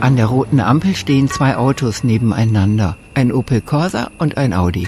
An 0.00 0.14
der 0.14 0.26
roten 0.26 0.60
Ampel 0.60 0.94
stehen 0.94 1.28
zwei 1.28 1.56
Autos 1.56 2.04
nebeneinander, 2.04 2.96
ein 3.14 3.32
Opel 3.32 3.60
Corsa 3.60 4.10
und 4.18 4.36
ein 4.36 4.54
Audi. 4.54 4.86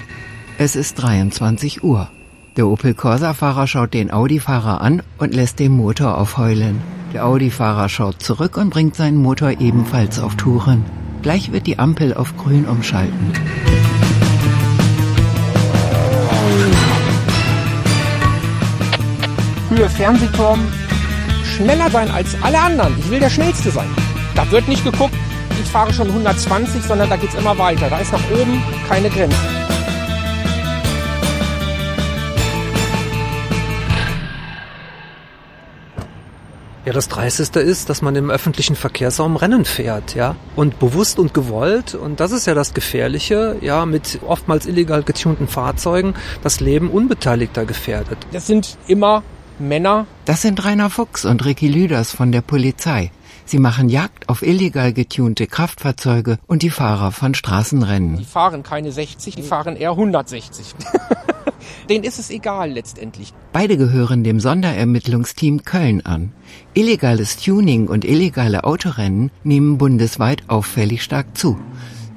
Es 0.57 0.77
ist 0.77 0.95
23 0.95 1.83
Uhr. 1.83 2.09
Der 2.55 2.67
Opel 2.67 2.93
Corsa-Fahrer 2.93 3.67
schaut 3.67 3.93
den 3.93 4.09
Audi-Fahrer 4.11 4.79
an 4.79 5.03
und 5.17 5.33
lässt 5.33 5.59
den 5.59 5.73
Motor 5.73 6.17
aufheulen. 6.17 6.81
Der 7.13 7.25
Audi-Fahrer 7.25 7.89
schaut 7.89 8.21
zurück 8.21 8.55
und 8.55 8.69
bringt 8.69 8.95
seinen 8.95 9.17
Motor 9.17 9.59
ebenfalls 9.59 10.17
auf 10.17 10.35
Touren. 10.35 10.85
Gleich 11.23 11.51
wird 11.51 11.67
die 11.67 11.77
Ampel 11.77 12.13
auf 12.13 12.37
grün 12.37 12.63
umschalten. 12.65 13.33
Höhe 19.69 19.89
Fernsehturm, 19.89 20.59
schneller 21.43 21.89
sein 21.89 22.09
als 22.11 22.41
alle 22.41 22.59
anderen. 22.59 22.93
Ich 22.97 23.09
will 23.09 23.19
der 23.19 23.29
Schnellste 23.29 23.71
sein. 23.71 23.89
Da 24.35 24.49
wird 24.49 24.67
nicht 24.67 24.83
geguckt, 24.83 25.13
ich 25.61 25.69
fahre 25.69 25.93
schon 25.93 26.07
120, 26.07 26.81
sondern 26.83 27.09
da 27.09 27.17
geht 27.17 27.29
es 27.29 27.35
immer 27.35 27.57
weiter. 27.57 27.89
Da 27.89 27.99
ist 27.99 28.11
nach 28.11 28.31
oben 28.31 28.63
keine 28.87 29.09
Grenze. 29.09 29.37
Ja, 36.83 36.93
das 36.93 37.09
Dreisteste 37.09 37.59
ist, 37.59 37.89
dass 37.89 38.01
man 38.01 38.15
im 38.15 38.31
öffentlichen 38.31 38.75
Verkehrsraum 38.75 39.35
Rennen 39.35 39.65
fährt, 39.65 40.15
ja. 40.15 40.35
Und 40.55 40.79
bewusst 40.79 41.19
und 41.19 41.31
gewollt, 41.33 41.93
und 41.93 42.19
das 42.19 42.31
ist 42.31 42.47
ja 42.47 42.55
das 42.55 42.73
Gefährliche, 42.73 43.57
ja, 43.61 43.85
mit 43.85 44.19
oftmals 44.27 44.65
illegal 44.65 45.03
getunten 45.03 45.47
Fahrzeugen 45.47 46.15
das 46.41 46.59
Leben 46.59 46.89
Unbeteiligter 46.89 47.65
gefährdet. 47.65 48.17
Das 48.31 48.47
sind 48.47 48.77
immer 48.87 49.21
Männer. 49.61 50.05
Das 50.25 50.41
sind 50.41 50.63
Rainer 50.63 50.89
Fuchs 50.89 51.25
und 51.25 51.45
Ricky 51.45 51.67
Lüders 51.67 52.11
von 52.11 52.31
der 52.31 52.41
Polizei. 52.41 53.11
Sie 53.45 53.59
machen 53.59 53.89
Jagd 53.89 54.29
auf 54.29 54.43
illegal 54.43 54.93
getunte 54.93 55.47
Kraftfahrzeuge 55.47 56.37
und 56.47 56.61
die 56.63 56.69
Fahrer 56.69 57.11
von 57.11 57.33
Straßenrennen. 57.33 58.17
Die 58.17 58.25
fahren 58.25 58.63
keine 58.63 58.91
60, 58.91 59.35
die 59.35 59.41
fahren 59.41 59.75
eher 59.75 59.91
160. 59.91 60.73
Denen 61.89 62.03
ist 62.03 62.19
es 62.19 62.29
egal 62.29 62.71
letztendlich. 62.71 63.33
Beide 63.51 63.77
gehören 63.77 64.23
dem 64.23 64.39
Sonderermittlungsteam 64.39 65.63
Köln 65.63 66.05
an. 66.05 66.31
Illegales 66.73 67.37
Tuning 67.37 67.87
und 67.87 68.05
illegale 68.05 68.63
Autorennen 68.63 69.31
nehmen 69.43 69.77
bundesweit 69.77 70.43
auffällig 70.47 71.03
stark 71.03 71.37
zu. 71.37 71.59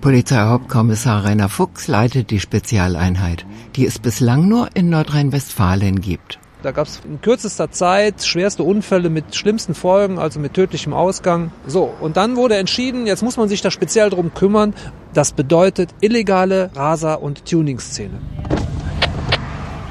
Polizeihauptkommissar 0.00 1.24
Rainer 1.24 1.48
Fuchs 1.48 1.88
leitet 1.88 2.30
die 2.30 2.38
Spezialeinheit, 2.38 3.46
die 3.74 3.86
es 3.86 3.98
bislang 3.98 4.46
nur 4.46 4.68
in 4.74 4.90
Nordrhein-Westfalen 4.90 6.00
gibt. 6.00 6.38
Da 6.64 6.72
gab 6.72 6.86
es 6.86 7.02
in 7.04 7.20
kürzester 7.20 7.70
Zeit 7.70 8.24
schwerste 8.24 8.62
Unfälle 8.62 9.10
mit 9.10 9.36
schlimmsten 9.36 9.74
Folgen, 9.74 10.18
also 10.18 10.40
mit 10.40 10.54
tödlichem 10.54 10.94
Ausgang. 10.94 11.50
So, 11.66 11.92
und 12.00 12.16
dann 12.16 12.36
wurde 12.36 12.56
entschieden, 12.56 13.06
jetzt 13.06 13.22
muss 13.22 13.36
man 13.36 13.50
sich 13.50 13.60
da 13.60 13.70
speziell 13.70 14.08
drum 14.08 14.32
kümmern. 14.32 14.72
Das 15.12 15.32
bedeutet 15.32 15.90
illegale 16.00 16.70
Raser- 16.74 17.20
und 17.20 17.44
Tuningsszene. 17.44 18.18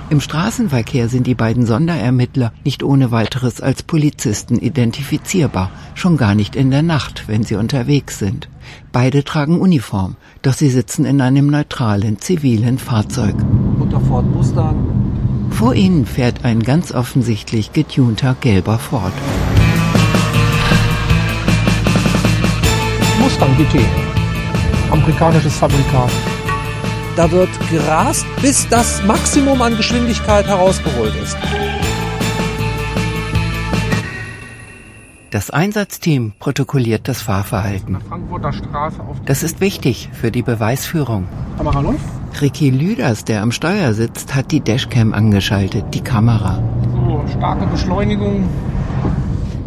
Im 0.10 0.20
Straßenverkehr 0.20 1.10
sind 1.10 1.28
die 1.28 1.36
beiden 1.36 1.68
Sonderermittler 1.68 2.52
nicht 2.64 2.82
ohne 2.82 3.12
weiteres 3.12 3.62
als 3.62 3.84
Polizisten 3.84 4.58
identifizierbar, 4.58 5.70
schon 5.94 6.18
gar 6.18 6.34
nicht 6.34 6.56
in 6.56 6.72
der 6.72 6.82
Nacht, 6.82 7.28
wenn 7.28 7.44
sie 7.44 7.54
unterwegs 7.54 8.18
sind. 8.18 8.50
Beide 8.92 9.24
tragen 9.24 9.62
Uniform, 9.62 10.16
doch 10.42 10.54
sie 10.54 10.70
sitzen 10.70 11.06
in 11.06 11.22
einem 11.22 11.52
neutralen 11.52 12.18
zivilen 12.18 12.80
Fahrzeug. 12.80 13.36
Unter 13.80 14.02
Ford 14.02 14.26
Mustang 14.26 15.03
vor 15.64 15.76
ihnen 15.76 16.06
fährt 16.06 16.44
ein 16.44 16.62
ganz 16.62 16.92
offensichtlich 16.92 17.72
getunter 17.72 18.36
gelber 18.42 18.78
Ford. 18.78 19.14
Mustang 23.18 23.56
GT. 23.56 23.80
Amerikanisches 24.92 25.58
Fabrikat. 25.58 26.12
Da 27.16 27.32
wird 27.32 27.48
gerast, 27.70 28.26
bis 28.42 28.68
das 28.68 29.06
Maximum 29.06 29.62
an 29.62 29.78
Geschwindigkeit 29.78 30.46
herausgeholt 30.48 31.16
ist. 31.24 31.38
Das 35.30 35.50
Einsatzteam 35.50 36.34
protokolliert 36.40 37.08
das 37.08 37.22
Fahrverhalten. 37.22 38.00
Das 39.26 39.44
ist 39.44 39.62
wichtig 39.62 40.10
für 40.12 40.30
die 40.30 40.42
Beweisführung. 40.42 41.30
Kamera 41.56 41.80
läuft. 41.80 42.23
Ricky 42.42 42.70
Lüders, 42.70 43.26
der 43.26 43.42
am 43.42 43.52
Steuer 43.52 43.94
sitzt, 43.94 44.36
hat 44.36 44.52
die 44.52 44.60
Dashcam 44.60 45.14
angeschaltet, 45.14 45.86
die 45.94 46.02
Kamera. 46.02 46.62
So, 46.94 47.24
starke 47.38 47.66
Beschleunigung. 47.68 48.44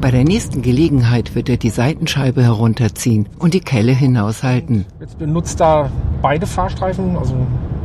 Bei 0.00 0.10
der 0.10 0.24
nächsten 0.24 0.62
Gelegenheit 0.62 1.34
wird 1.34 1.48
er 1.48 1.56
die 1.56 1.70
Seitenscheibe 1.70 2.42
herunterziehen 2.42 3.28
und 3.38 3.54
die 3.54 3.60
Kelle 3.60 3.92
hinaushalten. 3.92 4.84
Jetzt 5.00 5.18
benutzt 5.18 5.60
er 5.60 5.90
beide 6.22 6.46
Fahrstreifen, 6.46 7.16
also 7.16 7.34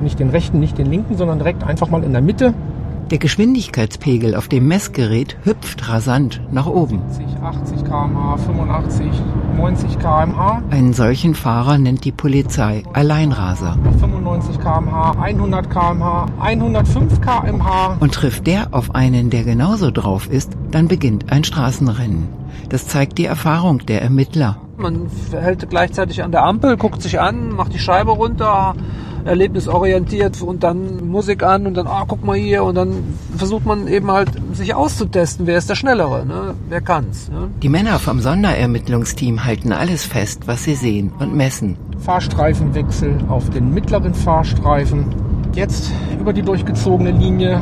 nicht 0.02 0.19
den 0.19 0.30
rechten, 0.30 0.59
nicht 0.59 0.78
den 0.78 0.90
linken, 0.90 1.16
sondern 1.16 1.38
direkt 1.40 1.63
einfach 1.63 1.90
mal 1.90 2.03
in 2.03 2.12
der 2.12 2.22
Mitte. 2.22 2.53
Der 3.11 3.17
Geschwindigkeitspegel 3.17 4.35
auf 4.35 4.47
dem 4.47 4.69
Messgerät 4.69 5.35
hüpft 5.44 5.89
rasant 5.89 6.39
nach 6.49 6.66
oben. 6.66 7.01
80, 7.09 7.25
80 7.44 7.83
km/h, 7.83 8.38
85, 8.38 9.05
90 9.57 9.99
km/h. 9.99 10.61
Einen 10.69 10.94
solchen 10.94 11.35
Fahrer 11.35 11.77
nennt 11.77 12.05
die 12.05 12.13
Polizei 12.13 12.83
Alleinraser. 12.94 13.77
95 14.00 14.57
km/h, 14.61 15.11
100 15.21 15.69
km/h, 15.69 16.25
105 16.39 17.19
km/h. 17.19 17.97
Und 18.00 18.13
trifft 18.13 18.47
der 18.47 18.69
auf 18.71 18.95
einen, 18.95 19.29
der 19.29 19.44
genauso 19.44 19.91
drauf 19.91 20.29
ist, 20.29 20.53
dann 20.71 20.88
beginnt 20.88 21.33
ein 21.33 21.44
Straßenrennen. 21.44 22.29
Das 22.69 22.88
zeigt 22.88 23.17
die 23.17 23.25
Erfahrung 23.25 23.79
der 23.88 24.01
Ermittler. 24.01 24.55
Man 24.77 25.07
hält 25.33 25.69
gleichzeitig 25.69 26.23
an 26.23 26.31
der 26.31 26.45
Ampel, 26.45 26.77
guckt 26.77 27.01
sich 27.01 27.19
an, 27.19 27.50
macht 27.50 27.73
die 27.73 27.79
Scheibe 27.79 28.11
runter, 28.11 28.73
erlebnisorientiert 29.25 30.41
und 30.41 30.63
dann 30.63 31.07
Musik 31.07 31.43
an 31.43 31.67
und 31.67 31.75
dann, 31.75 31.87
ah, 31.87 32.05
guck 32.07 32.23
mal 32.23 32.37
hier 32.37 32.63
und 32.63 32.75
dann 32.75 33.03
versucht 33.37 33.65
man 33.65 33.87
eben 33.87 34.11
halt 34.11 34.29
sich 34.53 34.73
auszutesten, 34.73 35.47
wer 35.47 35.57
ist 35.57 35.69
der 35.69 35.75
Schnellere, 35.75 36.25
ne? 36.25 36.55
wer 36.69 36.81
kann's. 36.81 37.29
Ne? 37.29 37.49
Die 37.61 37.69
Männer 37.69 37.99
vom 37.99 38.19
Sonderermittlungsteam 38.19 39.43
halten 39.43 39.71
alles 39.73 40.05
fest, 40.05 40.47
was 40.47 40.63
sie 40.63 40.75
sehen 40.75 41.11
und 41.19 41.35
messen. 41.35 41.77
Fahrstreifenwechsel 41.99 43.15
auf 43.29 43.49
den 43.49 43.73
mittleren 43.73 44.13
Fahrstreifen. 44.13 45.05
Jetzt 45.53 45.91
über 46.19 46.33
die 46.33 46.41
durchgezogene 46.41 47.11
Linie 47.11 47.61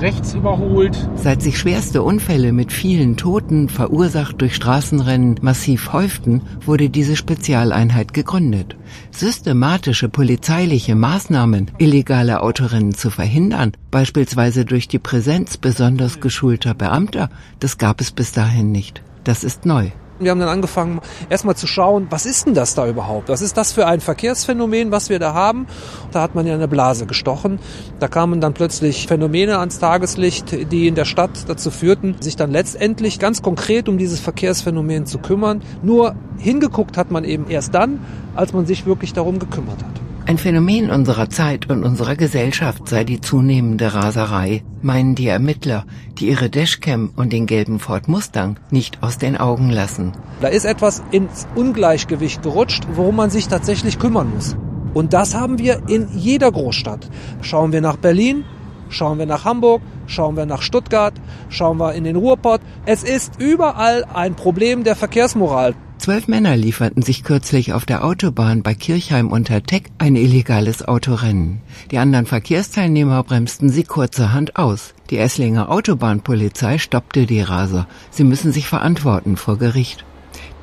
rechts 0.00 0.34
überholt. 0.34 1.08
Seit 1.14 1.42
sich 1.42 1.58
schwerste 1.58 2.02
Unfälle 2.02 2.52
mit 2.52 2.72
vielen 2.72 3.16
Toten, 3.16 3.68
verursacht 3.68 4.40
durch 4.40 4.54
Straßenrennen, 4.54 5.38
massiv 5.42 5.92
häuften, 5.92 6.42
wurde 6.64 6.90
diese 6.90 7.16
Spezialeinheit 7.16 8.14
gegründet. 8.14 8.76
Systematische 9.10 10.08
polizeiliche 10.08 10.94
Maßnahmen, 10.94 11.70
illegale 11.78 12.42
Autorennen 12.42 12.94
zu 12.94 13.10
verhindern, 13.10 13.72
beispielsweise 13.90 14.64
durch 14.64 14.88
die 14.88 14.98
Präsenz 14.98 15.56
besonders 15.56 16.20
geschulter 16.20 16.74
Beamter, 16.74 17.30
das 17.60 17.78
gab 17.78 18.00
es 18.00 18.10
bis 18.10 18.32
dahin 18.32 18.72
nicht. 18.72 19.02
Das 19.24 19.44
ist 19.44 19.64
neu. 19.64 19.90
Wir 20.20 20.30
haben 20.30 20.38
dann 20.38 20.48
angefangen, 20.48 21.00
erstmal 21.28 21.56
zu 21.56 21.66
schauen, 21.66 22.06
was 22.10 22.24
ist 22.24 22.46
denn 22.46 22.54
das 22.54 22.76
da 22.76 22.86
überhaupt? 22.86 23.28
Was 23.28 23.42
ist 23.42 23.56
das 23.56 23.72
für 23.72 23.86
ein 23.86 24.00
Verkehrsphänomen, 24.00 24.92
was 24.92 25.08
wir 25.08 25.18
da 25.18 25.34
haben? 25.34 25.66
Da 26.12 26.22
hat 26.22 26.36
man 26.36 26.46
ja 26.46 26.54
eine 26.54 26.68
Blase 26.68 27.06
gestochen. 27.06 27.58
Da 27.98 28.06
kamen 28.06 28.40
dann 28.40 28.54
plötzlich 28.54 29.08
Phänomene 29.08 29.58
ans 29.58 29.80
Tageslicht, 29.80 30.70
die 30.70 30.86
in 30.86 30.94
der 30.94 31.04
Stadt 31.04 31.48
dazu 31.48 31.72
führten, 31.72 32.14
sich 32.20 32.36
dann 32.36 32.52
letztendlich 32.52 33.18
ganz 33.18 33.42
konkret 33.42 33.88
um 33.88 33.98
dieses 33.98 34.20
Verkehrsphänomen 34.20 35.06
zu 35.06 35.18
kümmern. 35.18 35.62
Nur 35.82 36.14
hingeguckt 36.38 36.96
hat 36.96 37.10
man 37.10 37.24
eben 37.24 37.48
erst 37.48 37.74
dann, 37.74 37.98
als 38.36 38.52
man 38.52 38.66
sich 38.66 38.86
wirklich 38.86 39.14
darum 39.14 39.40
gekümmert 39.40 39.82
hat. 39.82 40.03
Ein 40.26 40.38
Phänomen 40.38 40.90
unserer 40.90 41.28
Zeit 41.28 41.68
und 41.68 41.84
unserer 41.84 42.16
Gesellschaft 42.16 42.88
sei 42.88 43.04
die 43.04 43.20
zunehmende 43.20 43.92
Raserei, 43.92 44.62
meinen 44.80 45.14
die 45.14 45.26
Ermittler, 45.28 45.84
die 46.18 46.28
ihre 46.28 46.48
Dashcam 46.48 47.12
und 47.14 47.30
den 47.34 47.44
gelben 47.44 47.78
Ford 47.78 48.08
Mustang 48.08 48.58
nicht 48.70 49.02
aus 49.02 49.18
den 49.18 49.36
Augen 49.36 49.68
lassen. 49.68 50.12
Da 50.40 50.48
ist 50.48 50.64
etwas 50.64 51.02
ins 51.10 51.46
Ungleichgewicht 51.54 52.42
gerutscht, 52.42 52.86
worum 52.94 53.16
man 53.16 53.28
sich 53.28 53.48
tatsächlich 53.48 53.98
kümmern 53.98 54.32
muss. 54.34 54.56
Und 54.94 55.12
das 55.12 55.34
haben 55.34 55.58
wir 55.58 55.82
in 55.88 56.08
jeder 56.16 56.50
Großstadt. 56.50 57.10
Schauen 57.42 57.72
wir 57.72 57.82
nach 57.82 57.96
Berlin, 57.98 58.44
schauen 58.88 59.18
wir 59.18 59.26
nach 59.26 59.44
Hamburg, 59.44 59.82
schauen 60.06 60.38
wir 60.38 60.46
nach 60.46 60.62
Stuttgart, 60.62 61.12
schauen 61.50 61.76
wir 61.76 61.92
in 61.92 62.04
den 62.04 62.16
Ruhrpott. 62.16 62.62
Es 62.86 63.02
ist 63.02 63.38
überall 63.38 64.04
ein 64.04 64.36
Problem 64.36 64.84
der 64.84 64.96
Verkehrsmoral. 64.96 65.74
Zwölf 66.04 66.28
Männer 66.28 66.54
lieferten 66.54 67.00
sich 67.00 67.24
kürzlich 67.24 67.72
auf 67.72 67.86
der 67.86 68.04
Autobahn 68.04 68.62
bei 68.62 68.74
Kirchheim 68.74 69.32
unter 69.32 69.62
Teck 69.62 69.90
ein 69.96 70.16
illegales 70.16 70.86
Autorennen. 70.86 71.62
Die 71.92 71.96
anderen 71.96 72.26
Verkehrsteilnehmer 72.26 73.22
bremsten 73.22 73.70
sie 73.70 73.84
kurzerhand 73.84 74.56
aus. 74.56 74.92
Die 75.08 75.16
Esslinger 75.16 75.70
Autobahnpolizei 75.70 76.76
stoppte 76.76 77.24
die 77.24 77.40
Raser. 77.40 77.88
Sie 78.10 78.24
müssen 78.24 78.52
sich 78.52 78.68
verantworten 78.68 79.38
vor 79.38 79.56
Gericht. 79.56 80.04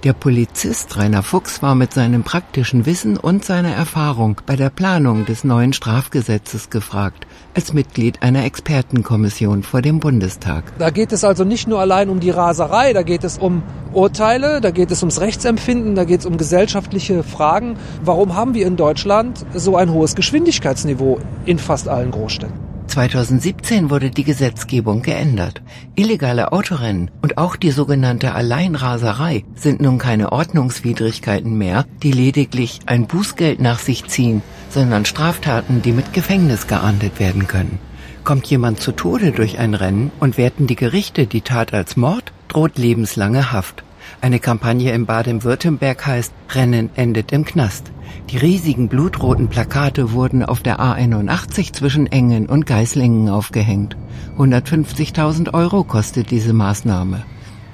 Der 0.04 0.14
Polizist 0.14 0.98
Rainer 0.98 1.22
Fuchs 1.22 1.62
war 1.62 1.76
mit 1.76 1.94
seinem 1.94 2.24
praktischen 2.24 2.88
Wissen 2.88 3.18
und 3.18 3.46
seiner 3.46 3.70
Erfahrung 3.70 4.42
bei 4.48 4.56
der 4.56 4.72
Planung 4.72 5.28
des 5.28 5.44
neuen 5.44 5.74
Strafgesetzes 5.74 6.72
gefragt, 6.72 7.28
als 7.54 7.72
Mitglied 7.74 8.24
einer 8.24 8.44
Expertenkommission 8.44 9.62
vor 9.62 9.84
dem 9.84 10.00
Bundestag. 10.00 10.64
Da 10.80 10.90
geht 10.90 11.12
es 11.12 11.24
also 11.24 11.44
nicht 11.44 11.68
nur 11.68 11.80
allein 11.80 12.10
um 12.10 12.20
die 12.20 12.32
Raserei, 12.32 12.94
da 12.94 13.04
geht 13.04 13.24
es 13.24 13.38
um 13.38 13.62
Urteile, 13.94 14.60
da 14.60 14.72
geht 14.72 14.90
es 14.90 15.04
ums 15.04 15.22
Rechtsempfinden, 15.22 15.94
da 15.94 16.04
geht 16.04 16.22
es 16.22 16.26
um 16.26 16.38
gesellschaftliche 16.38 17.22
Fragen. 17.22 17.78
Warum 18.04 18.36
haben 18.36 18.56
wir 18.56 18.66
in 18.66 18.78
Deutschland 18.78 19.46
so 19.54 19.78
ein 19.78 19.94
hohes 19.94 20.16
Geschwindigkeitsniveau 20.16 21.20
in 21.46 21.60
fast 21.60 21.88
allen 21.88 22.10
Großstädten? 22.10 22.72
2017 22.92 23.90
wurde 23.90 24.12
die 24.12 24.26
Gesetzgebung 24.26 25.02
geändert. 25.02 25.62
Illegale 25.96 26.52
Autorennen 26.52 27.10
und 27.22 27.38
auch 27.38 27.56
die 27.56 27.72
sogenannte 27.72 28.36
Alleinraserei 28.36 29.46
sind 29.56 29.80
nun 29.80 29.98
keine 29.98 30.34
Ordnungswidrigkeiten 30.34 31.58
mehr, 31.58 31.86
die 32.04 32.12
lediglich 32.12 32.82
ein 32.88 33.08
Bußgeld 33.08 33.62
nach 33.62 33.80
sich 33.80 34.08
ziehen, 34.08 34.42
sondern 34.70 35.06
Straftaten, 35.06 35.82
die 35.82 35.94
mit 35.94 36.12
Gefängnis 36.12 36.68
geahndet 36.68 37.18
werden 37.18 37.48
können. 37.48 37.80
Kommt 38.26 38.48
jemand 38.48 38.82
zu 38.82 38.92
Tode 38.92 39.32
durch 39.32 39.58
ein 39.58 39.74
Rennen 39.74 40.12
und 40.20 40.38
werten 40.38 40.68
die 40.68 40.76
Gerichte 40.76 41.28
die 41.28 41.42
Tat 41.42 41.74
als 41.74 41.96
Mord, 41.96 42.34
droht 42.50 42.78
lebenslange 42.78 43.54
Haft. 43.54 43.86
Eine 44.22 44.40
Kampagne 44.40 44.92
in 44.92 45.08
Baden-Württemberg 45.08 46.06
heißt 46.06 46.32
Rennen 46.52 46.92
endet 46.96 47.32
im 47.32 47.44
Knast. 47.44 47.92
Die 48.30 48.38
riesigen 48.38 48.88
blutroten 48.88 49.48
Plakate 49.48 50.12
wurden 50.12 50.46
auf 50.46 50.62
der 50.62 50.80
A81 50.80 51.74
zwischen 51.74 52.06
Engen 52.06 52.46
und 52.46 52.68
Geislingen 52.68 53.30
aufgehängt. 53.30 53.98
150.000 54.38 55.56
Euro 55.56 55.84
kostet 55.84 56.30
diese 56.30 56.54
Maßnahme. 56.54 57.24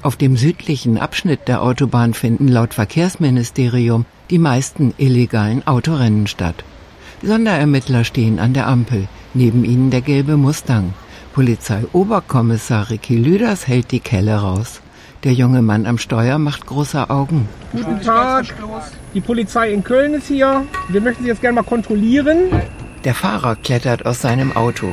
Auf 0.02 0.16
dem 0.16 0.38
südlichen 0.38 0.98
Abschnitt 0.98 1.50
der 1.50 1.62
Autobahn 1.62 2.14
finden 2.14 2.48
laut 2.48 2.74
Verkehrsministerium 2.74 4.06
die 4.30 4.40
meisten 4.40 4.94
illegalen 4.98 5.68
Autorennen 5.68 6.28
statt. 6.28 6.64
Sonderermittler 7.22 8.06
stehen 8.06 8.40
an 8.40 8.54
der 8.54 8.68
Ampel, 8.68 9.10
neben 9.34 9.66
ihnen 9.66 9.92
der 9.92 10.02
gelbe 10.02 10.38
Mustang. 10.38 10.94
Polizeioberkommissar 11.34 12.90
Ricky 12.90 13.18
Lüders 13.18 13.68
hält 13.68 13.92
die 13.92 14.00
Kelle 14.00 14.38
raus. 14.38 14.82
Der 15.24 15.34
junge 15.34 15.62
Mann 15.62 15.86
am 15.86 15.98
Steuer 15.98 16.38
macht 16.38 16.66
große 16.68 17.10
Augen. 17.10 17.50
Guten 17.72 18.02
Tag. 18.02 18.46
Die 19.14 19.22
Polizei 19.22 19.72
in 19.72 19.84
Köln 19.84 20.14
ist 20.14 20.28
hier. 20.28 20.64
Wir 20.90 21.02
möchten 21.02 21.24
Sie 21.24 21.30
jetzt 21.30 21.42
gerne 21.42 21.56
mal 21.56 21.64
kontrollieren. 21.64 22.52
Der 23.04 23.16
Fahrer 23.16 23.56
klettert 23.56 24.06
aus 24.06 24.22
seinem 24.22 24.56
Auto. 24.56 24.88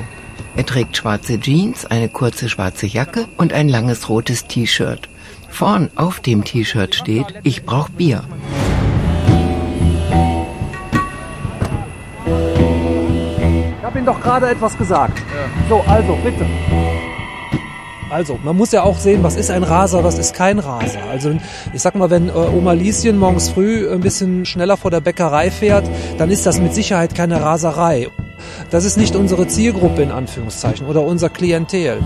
Er 0.56 0.64
trägt 0.64 0.96
schwarze 0.96 1.38
Jeans, 1.38 1.84
eine 1.84 2.08
kurze 2.08 2.48
schwarze 2.48 2.86
Jacke 2.86 3.26
und 3.36 3.52
ein 3.52 3.68
langes 3.68 4.08
rotes 4.08 4.46
T-Shirt. 4.46 5.08
Vorn 5.50 5.90
auf 5.94 6.20
dem 6.20 6.44
T-Shirt 6.44 6.94
steht, 6.94 7.26
ich 7.42 7.64
brauch 7.64 7.88
Bier. 7.88 8.22
Ich 13.78 13.84
habe 13.84 13.98
Ihnen 13.98 14.06
doch 14.06 14.20
gerade 14.20 14.48
etwas 14.48 14.76
gesagt. 14.78 15.22
So, 15.68 15.84
also 15.86 16.16
bitte. 16.24 16.46
Also, 18.14 18.38
man 18.44 18.56
muss 18.56 18.70
ja 18.70 18.84
auch 18.84 18.96
sehen, 18.96 19.24
was 19.24 19.34
ist 19.34 19.50
ein 19.50 19.64
Raser, 19.64 20.04
was 20.04 20.20
ist 20.20 20.34
kein 20.34 20.60
Raser. 20.60 21.02
Also, 21.10 21.36
ich 21.72 21.82
sag 21.82 21.96
mal, 21.96 22.10
wenn 22.10 22.28
äh, 22.28 22.32
Oma 22.32 22.70
Lieschen 22.70 23.18
morgens 23.18 23.48
früh 23.48 23.90
ein 23.90 24.02
bisschen 24.02 24.46
schneller 24.46 24.76
vor 24.76 24.92
der 24.92 25.00
Bäckerei 25.00 25.50
fährt, 25.50 25.84
dann 26.16 26.30
ist 26.30 26.46
das 26.46 26.60
mit 26.60 26.72
Sicherheit 26.74 27.16
keine 27.16 27.42
Raserei. 27.42 28.06
Das 28.70 28.84
ist 28.84 28.98
nicht 28.98 29.16
unsere 29.16 29.48
Zielgruppe 29.48 30.02
in 30.02 30.12
Anführungszeichen 30.12 30.86
oder 30.86 31.02
unser 31.02 31.28
Klientel. 31.28 32.04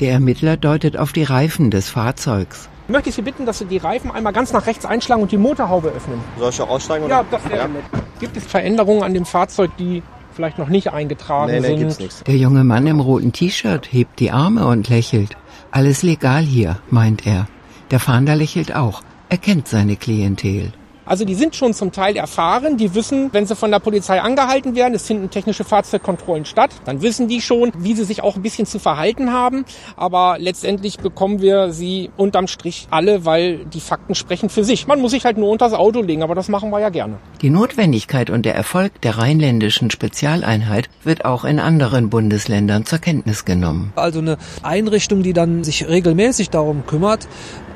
Der 0.00 0.12
Ermittler 0.12 0.58
deutet 0.58 0.98
auf 0.98 1.14
die 1.14 1.22
Reifen 1.22 1.70
des 1.70 1.88
Fahrzeugs. 1.88 2.68
Möchte 2.88 3.08
ich 3.08 3.14
Sie 3.14 3.22
bitten, 3.22 3.46
dass 3.46 3.60
Sie 3.60 3.64
die 3.64 3.78
Reifen 3.78 4.10
einmal 4.10 4.34
ganz 4.34 4.52
nach 4.52 4.66
rechts 4.66 4.84
einschlagen 4.84 5.22
und 5.22 5.32
die 5.32 5.38
Motorhaube 5.38 5.88
öffnen. 5.88 6.20
Soll 6.38 6.50
ich 6.50 6.60
auch 6.60 6.68
aussteigen? 6.68 7.06
Oder? 7.06 7.14
Ja, 7.14 7.24
das 7.30 7.48
wäre 7.48 7.70
nett. 7.70 7.84
Gibt 8.20 8.36
es 8.36 8.44
Veränderungen 8.44 9.02
an 9.02 9.14
dem 9.14 9.24
Fahrzeug, 9.24 9.70
die 9.78 10.02
vielleicht 10.32 10.58
noch 10.58 10.68
nicht 10.68 10.92
eingetragen 10.92 11.52
Nee, 11.52 11.60
nee, 11.60 11.78
sind? 11.78 11.98
gibt's. 11.98 12.22
Der 12.24 12.36
junge 12.36 12.64
Mann 12.64 12.86
im 12.86 13.00
roten 13.00 13.32
T-Shirt 13.32 13.92
hebt 13.92 14.18
die 14.20 14.30
Arme 14.30 14.66
und 14.66 14.88
lächelt. 14.88 15.36
Alles 15.70 16.02
legal 16.02 16.42
hier, 16.42 16.78
meint 16.90 17.26
er. 17.26 17.46
Der 17.90 18.00
Fahnder 18.00 18.36
lächelt 18.36 18.74
auch. 18.74 19.02
Er 19.28 19.38
kennt 19.38 19.68
seine 19.68 19.96
Klientel. 19.96 20.72
Also 21.04 21.24
die 21.24 21.34
sind 21.34 21.56
schon 21.56 21.74
zum 21.74 21.90
Teil 21.90 22.16
erfahren, 22.16 22.76
die 22.76 22.94
wissen, 22.94 23.30
wenn 23.32 23.46
sie 23.46 23.56
von 23.56 23.70
der 23.70 23.80
Polizei 23.80 24.20
angehalten 24.20 24.74
werden, 24.76 24.94
es 24.94 25.06
finden 25.06 25.30
technische 25.30 25.64
Fahrzeugkontrollen 25.64 26.44
statt, 26.44 26.70
dann 26.84 27.02
wissen 27.02 27.28
die 27.28 27.40
schon, 27.40 27.72
wie 27.78 27.94
sie 27.94 28.04
sich 28.04 28.22
auch 28.22 28.36
ein 28.36 28.42
bisschen 28.42 28.66
zu 28.66 28.78
verhalten 28.78 29.32
haben. 29.32 29.64
Aber 29.96 30.36
letztendlich 30.38 30.98
bekommen 30.98 31.40
wir 31.40 31.72
sie 31.72 32.10
unterm 32.16 32.46
Strich 32.46 32.86
alle, 32.90 33.24
weil 33.24 33.64
die 33.64 33.80
Fakten 33.80 34.14
sprechen 34.14 34.48
für 34.48 34.64
sich. 34.64 34.86
Man 34.86 35.00
muss 35.00 35.10
sich 35.10 35.24
halt 35.24 35.38
nur 35.38 35.50
unter 35.50 35.66
das 35.66 35.74
Auto 35.74 36.02
legen, 36.02 36.22
aber 36.22 36.34
das 36.34 36.48
machen 36.48 36.70
wir 36.70 36.80
ja 36.80 36.88
gerne. 36.88 37.18
Die 37.40 37.50
Notwendigkeit 37.50 38.30
und 38.30 38.46
der 38.46 38.54
Erfolg 38.54 39.00
der 39.02 39.18
rheinländischen 39.18 39.90
Spezialeinheit 39.90 40.88
wird 41.02 41.24
auch 41.24 41.44
in 41.44 41.58
anderen 41.58 42.10
Bundesländern 42.10 42.86
zur 42.86 42.98
Kenntnis 42.98 43.44
genommen. 43.44 43.92
Also 43.96 44.20
eine 44.20 44.38
Einrichtung, 44.62 45.22
die 45.22 45.32
dann 45.32 45.64
sich 45.64 45.88
regelmäßig 45.88 46.50
darum 46.50 46.86
kümmert, 46.86 47.26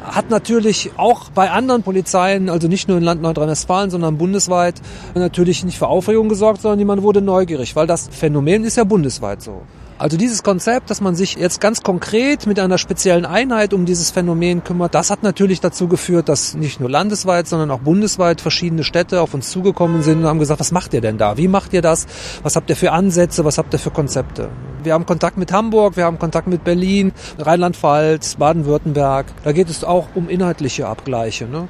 hat 0.07 0.31
natürlich 0.31 0.93
auch 0.97 1.31
bei 1.31 1.51
anderen 1.51 1.83
Polizeien, 1.83 2.49
also 2.49 2.69
nicht 2.69 2.89
nur 2.89 2.99
in 2.99 3.05
Land 3.05 3.23
Nordrhein-Westfalen, 3.23 3.91
sondern 3.91 4.19
bundesweit, 4.19 4.81
natürlich 5.15 5.65
nicht 5.65 5.79
für 5.79 5.89
Aufregung 5.89 6.29
gesorgt, 6.29 6.63
sondern 6.63 6.87
man 6.87 7.03
wurde 7.03 7.21
neugierig, 7.21 7.77
weil 7.77 7.87
das 7.87 8.09
Phänomen 8.09 8.65
ist 8.65 8.77
ja 8.77 8.85
bundesweit 8.85 9.43
so. 9.43 9.63
Also 9.99 10.19
dieses 10.19 10.43
Konzept, 10.43 10.91
dass 10.91 11.01
man 11.01 11.15
sich 11.15 11.37
jetzt 11.37 11.59
ganz 11.59 11.83
konkret 11.83 12.47
mit 12.47 12.61
einer 12.61 12.77
speziellen 12.77 13.25
Einheit 13.25 13.73
um 13.73 13.87
dieses 13.87 14.11
Phänomen 14.11 14.63
kümmert, 14.63 14.95
das 14.95 15.11
hat 15.11 15.23
natürlich 15.23 15.61
dazu 15.61 15.89
geführt, 15.89 16.29
dass 16.29 16.55
nicht 16.55 16.81
nur 16.81 16.91
landesweit, 16.91 17.49
sondern 17.49 17.71
auch 17.71 17.79
bundesweit 17.79 18.43
verschiedene 18.43 18.85
Städte 18.85 19.23
auf 19.23 19.33
uns 19.33 19.51
zugekommen 19.51 20.03
sind 20.03 20.19
und 20.19 20.27
haben 20.27 20.39
gesagt, 20.39 20.61
was 20.61 20.71
macht 20.71 20.93
ihr 20.93 21.01
denn 21.01 21.17
da? 21.17 21.39
Wie 21.39 21.49
macht 21.49 21.73
ihr 21.73 21.81
das? 21.81 22.07
Was 22.43 22.57
habt 22.57 22.69
ihr 22.69 22.77
für 22.77 22.93
Ansätze? 22.93 23.47
Was 23.47 23.57
habt 23.57 23.73
ihr 23.73 23.79
für 23.79 23.91
Konzepte? 23.91 24.51
Wir 24.83 24.93
haben 24.93 25.07
Kontakt 25.07 25.39
mit 25.39 25.51
Hamburg, 25.51 25.97
wir 25.97 26.05
haben 26.05 26.19
Kontakt 26.19 26.47
mit 26.47 26.63
Berlin, 26.63 27.13
Rheinland-Pfalz, 27.39 28.37
Baden-Württemberg. 28.37 29.25
Da 29.45 29.53
geht 29.53 29.71
es 29.71 29.83
auch 29.83 30.09
um 30.15 30.29
inhaltliche 30.29 30.89
Abgleiche. 30.89 31.47
Ne? 31.47 31.69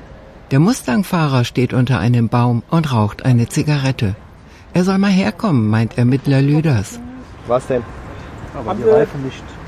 Der 0.50 0.58
Mustang-Fahrer 0.58 1.44
steht 1.44 1.72
unter 1.72 2.00
einem 2.00 2.28
Baum 2.28 2.64
und 2.70 2.92
raucht 2.92 3.24
eine 3.24 3.48
Zigarette. 3.48 4.16
Er 4.74 4.82
soll 4.82 4.98
mal 4.98 5.12
herkommen, 5.12 5.68
meint 5.68 5.96
Ermittler 5.96 6.42
Lüders. 6.42 6.98
Was 7.46 7.68
denn? 7.68 7.84
Aber 8.56 8.70
Haben 8.70 8.84
wir 8.84 9.06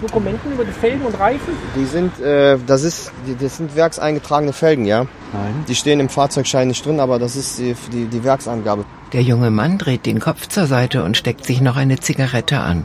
Dokumenten 0.00 0.52
über 0.52 0.64
die 0.64 0.73
Felgen 0.73 1.05
und 1.05 1.19
Reifen? 1.19 1.55
Die 1.76 1.85
sind, 1.85 2.19
äh, 2.20 2.56
das 2.67 2.85
ist, 2.85 3.12
die, 3.26 3.37
das 3.37 3.58
sind 3.58 3.76
werkseingetragene 3.76 4.52
Felgen, 4.52 4.87
ja? 4.87 5.06
Nein. 5.32 5.64
Die 5.69 5.75
stehen 5.75 6.00
im 6.00 6.08
Fahrzeugschein 6.08 6.69
nicht 6.69 6.85
drin, 6.85 7.00
aber 7.00 7.19
das 7.19 7.37
ist 7.37 7.58
die, 7.58 7.75
die, 7.93 8.06
die 8.06 8.25
Werksangabe. 8.25 8.85
Der 9.12 9.23
junge 9.23 9.50
Mann 9.50 9.79
dreht 9.79 10.06
den 10.06 10.20
Kopf 10.20 10.49
zur 10.49 10.67
Seite 10.67 11.05
und 11.05 11.17
steckt 11.17 11.44
sich 11.44 11.61
noch 11.61 11.76
eine 11.76 11.99
Zigarette 11.99 12.61
an. 12.61 12.85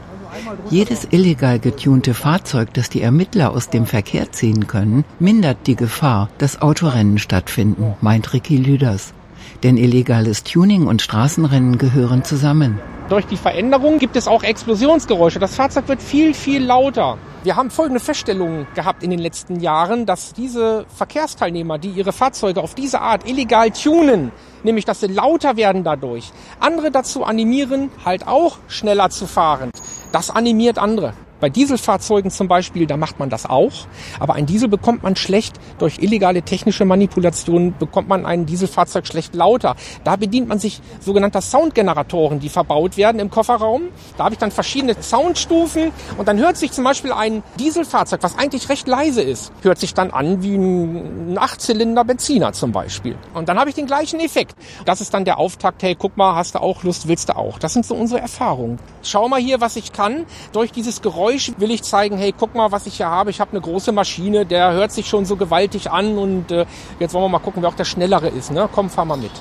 Jedes 0.68 1.06
illegal 1.10 1.58
getunte 1.58 2.12
Fahrzeug, 2.12 2.74
das 2.74 2.90
die 2.90 3.02
Ermittler 3.02 3.52
aus 3.52 3.70
dem 3.70 3.86
Verkehr 3.86 4.32
ziehen 4.32 4.66
können, 4.66 5.04
mindert 5.18 5.66
die 5.66 5.76
Gefahr, 5.76 6.28
dass 6.38 6.60
Autorennen 6.60 7.18
stattfinden, 7.18 7.94
meint 8.00 8.32
Ricky 8.32 8.56
Lüders. 8.56 9.14
Denn 9.62 9.76
illegales 9.76 10.42
Tuning 10.42 10.86
und 10.86 11.02
Straßenrennen 11.02 11.78
gehören 11.78 12.24
zusammen. 12.24 12.80
Durch 13.10 13.26
die 13.26 13.36
Veränderung 13.36 13.98
gibt 13.98 14.16
es 14.16 14.26
auch 14.26 14.42
Explosionsgeräusche. 14.42 15.38
Das 15.38 15.54
Fahrzeug 15.54 15.88
wird 15.88 16.02
viel, 16.02 16.32
viel 16.32 16.64
lauter. 16.64 17.18
Wir 17.42 17.54
haben 17.54 17.70
folgende 17.70 18.00
Feststellungen 18.00 18.66
gehabt 18.74 19.02
in 19.02 19.10
den 19.10 19.18
letzten 19.18 19.60
Jahren, 19.60 20.06
dass 20.06 20.32
diese 20.32 20.86
Verkehrsteilnehmer, 20.88 21.76
die 21.76 21.90
ihre 21.90 22.14
Fahrzeuge 22.14 22.62
auf 22.62 22.74
diese 22.74 23.02
Art 23.02 23.28
illegal 23.28 23.70
tunen, 23.72 24.32
nämlich 24.62 24.86
dass 24.86 25.00
sie 25.00 25.08
lauter 25.08 25.58
werden 25.58 25.84
dadurch, 25.84 26.32
andere 26.60 26.90
dazu 26.90 27.24
animieren, 27.24 27.90
halt 28.06 28.26
auch 28.26 28.56
schneller 28.68 29.10
zu 29.10 29.26
fahren. 29.26 29.70
Das 30.10 30.30
animiert 30.30 30.78
andere. 30.78 31.12
Bei 31.40 31.50
Dieselfahrzeugen 31.50 32.30
zum 32.30 32.48
Beispiel, 32.48 32.86
da 32.86 32.96
macht 32.96 33.18
man 33.18 33.30
das 33.30 33.46
auch. 33.46 33.72
Aber 34.20 34.34
ein 34.34 34.46
Diesel 34.46 34.68
bekommt 34.68 35.02
man 35.02 35.16
schlecht 35.16 35.56
durch 35.78 35.98
illegale 35.98 36.42
technische 36.42 36.84
Manipulationen, 36.84 37.76
bekommt 37.78 38.08
man 38.08 38.24
ein 38.24 38.46
Dieselfahrzeug 38.46 39.06
schlecht 39.06 39.34
lauter. 39.34 39.76
Da 40.04 40.16
bedient 40.16 40.48
man 40.48 40.58
sich 40.58 40.80
sogenannter 41.00 41.42
Soundgeneratoren, 41.42 42.40
die 42.40 42.48
verbaut 42.48 42.96
werden 42.96 43.20
im 43.20 43.30
Kofferraum. 43.30 43.82
Da 44.16 44.24
habe 44.24 44.34
ich 44.34 44.38
dann 44.38 44.50
verschiedene 44.50 44.94
Soundstufen 45.00 45.92
und 46.16 46.28
dann 46.28 46.38
hört 46.38 46.56
sich 46.56 46.72
zum 46.72 46.84
Beispiel 46.84 47.12
ein 47.12 47.42
Dieselfahrzeug, 47.58 48.22
was 48.22 48.38
eigentlich 48.38 48.68
recht 48.68 48.86
leise 48.86 49.22
ist, 49.22 49.52
hört 49.62 49.78
sich 49.78 49.94
dann 49.94 50.10
an 50.10 50.42
wie 50.42 50.56
ein 50.56 51.36
Achtzylinder 51.38 52.04
Benziner 52.04 52.52
zum 52.52 52.72
Beispiel. 52.72 53.16
Und 53.34 53.48
dann 53.48 53.58
habe 53.58 53.68
ich 53.68 53.74
den 53.74 53.86
gleichen 53.86 54.20
Effekt. 54.20 54.56
Das 54.84 55.00
ist 55.00 55.12
dann 55.12 55.24
der 55.24 55.38
Auftakt, 55.38 55.82
hey, 55.82 55.96
guck 55.98 56.16
mal, 56.16 56.36
hast 56.36 56.54
du 56.54 56.60
auch 56.60 56.84
Lust, 56.84 57.08
willst 57.08 57.28
du 57.28 57.36
auch. 57.36 57.58
Das 57.58 57.72
sind 57.72 57.84
so 57.84 57.94
unsere 57.94 58.20
Erfahrungen. 58.20 58.78
Schau 59.02 59.28
mal 59.28 59.40
hier, 59.40 59.60
was 59.60 59.76
ich 59.76 59.92
kann. 59.92 60.26
Durch 60.52 60.72
dieses 60.72 61.02
Geräusch 61.02 61.23
will 61.58 61.70
ich 61.70 61.82
zeigen, 61.82 62.16
hey, 62.16 62.34
guck 62.38 62.54
mal, 62.54 62.72
was 62.72 62.86
ich 62.86 62.96
hier 62.96 63.08
habe. 63.08 63.30
Ich 63.30 63.40
habe 63.40 63.52
eine 63.52 63.60
große 63.60 63.92
Maschine, 63.92 64.46
der 64.46 64.72
hört 64.72 64.92
sich 64.92 65.08
schon 65.08 65.24
so 65.24 65.36
gewaltig 65.36 65.90
an 65.90 66.18
und 66.18 66.50
äh, 66.50 66.66
jetzt 66.98 67.14
wollen 67.14 67.24
wir 67.24 67.28
mal 67.28 67.38
gucken, 67.38 67.62
wer 67.62 67.68
auch 67.68 67.76
der 67.76 67.84
Schnellere 67.84 68.28
ist. 68.28 68.50
Ne? 68.50 68.68
Komm, 68.72 68.90
fahr 68.90 69.04
mal 69.04 69.16
mit. 69.16 69.32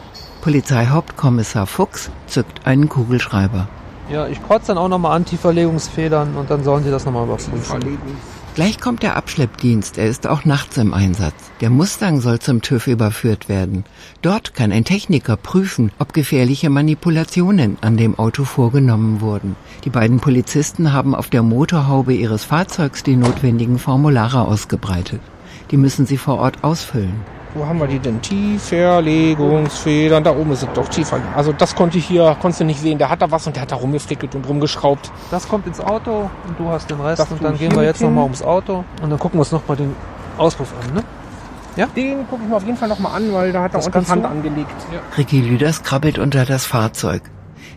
Polizeihauptkommissar 0.41 1.67
Fuchs 1.67 2.09
zückt 2.27 2.65
einen 2.65 2.89
Kugelschreiber. 2.89 3.67
Ja, 4.09 4.27
ich 4.27 4.45
kreuze 4.45 4.67
dann 4.67 4.77
auch 4.77 4.89
nochmal 4.89 5.15
an, 5.15 5.25
Tieferlegungsfedern 5.25 6.35
und 6.35 6.49
dann 6.49 6.63
sollen 6.63 6.83
sie 6.83 6.91
das 6.91 7.05
nochmal 7.05 7.25
überprüfen. 7.25 7.79
Gleich 8.55 8.79
kommt 8.79 9.01
der 9.01 9.17
Abschleppdienst, 9.17 9.97
er 9.97 10.05
ist 10.05 10.27
auch 10.27 10.45
nachts 10.45 10.77
im 10.77 10.93
Einsatz. 10.93 11.33
Der 11.59 11.71
Mustang 11.71 12.21
soll 12.21 12.37
zum 12.37 12.61
TÜV 12.61 12.85
überführt 12.85 13.49
werden. 13.49 13.83
Dort 14.21 14.53
kann 14.53 14.71
ein 14.71 14.85
Techniker 14.85 15.37
prüfen, 15.37 15.91
ob 15.97 16.13
gefährliche 16.13 16.69
Manipulationen 16.69 17.77
an 17.81 17.97
dem 17.97 18.19
Auto 18.19 18.43
vorgenommen 18.43 19.21
wurden. 19.21 19.55
Die 19.85 19.89
beiden 19.89 20.19
Polizisten 20.19 20.93
haben 20.93 21.15
auf 21.15 21.31
der 21.31 21.41
Motorhaube 21.41 22.13
ihres 22.13 22.43
Fahrzeugs 22.43 23.01
die 23.01 23.15
notwendigen 23.15 23.79
Formulare 23.79 24.41
ausgebreitet. 24.41 25.21
Die 25.71 25.77
müssen 25.77 26.05
sie 26.05 26.17
vor 26.17 26.37
Ort 26.37 26.63
ausfüllen. 26.63 27.21
Wo 27.55 27.65
haben 27.65 27.79
wir 27.79 27.87
die 27.87 27.99
denn? 27.99 28.21
Tieferlegungsfedern. 28.21 30.23
Da 30.23 30.35
oben 30.35 30.55
sind 30.55 30.75
doch 30.75 30.87
tiefer. 30.87 31.19
Also 31.35 31.53
das 31.53 31.75
konnte 31.75 31.99
ich 31.99 32.05
hier, 32.05 32.35
konntest 32.41 32.61
du 32.61 32.65
nicht 32.65 32.79
sehen. 32.79 32.97
Der 32.97 33.09
hat 33.09 33.21
da 33.21 33.29
was 33.29 33.45
und 33.45 33.55
der 33.55 33.61
hat 33.63 33.71
da 33.71 33.75
rumgefrickelt 33.75 34.33
und 34.35 34.47
rumgeschraubt. 34.47 35.11
Das 35.29 35.47
kommt 35.47 35.67
ins 35.67 35.79
Auto 35.79 36.29
und 36.47 36.59
du 36.59 36.69
hast 36.69 36.89
den 36.89 36.99
Rest. 36.99 37.19
Das 37.19 37.31
und 37.31 37.43
dann 37.43 37.57
gehen 37.57 37.75
wir 37.75 37.83
jetzt 37.83 38.01
nochmal 38.01 38.23
ums 38.23 38.41
Auto 38.41 38.83
und 39.01 39.09
dann 39.09 39.19
gucken 39.19 39.37
wir 39.37 39.41
uns 39.41 39.51
nochmal 39.51 39.77
den 39.77 39.95
Auspuff 40.37 40.73
an. 40.81 40.95
Ne? 40.95 41.03
Den 41.95 42.27
gucke 42.27 42.43
ich 42.43 42.49
mir 42.49 42.55
auf 42.55 42.65
jeden 42.65 42.77
Fall 42.77 42.89
nochmal 42.89 43.15
an, 43.15 43.33
weil 43.33 43.51
da 43.51 43.63
hat 43.63 43.73
er 43.73 43.81
ordentlich 43.81 44.09
Hand 44.09 44.23
du? 44.23 44.29
angelegt. 44.29 44.69
Ja. 44.91 44.99
Ricky 45.17 45.41
Lüders 45.41 45.83
krabbelt 45.83 46.19
unter 46.19 46.45
das 46.45 46.65
Fahrzeug. 46.65 47.23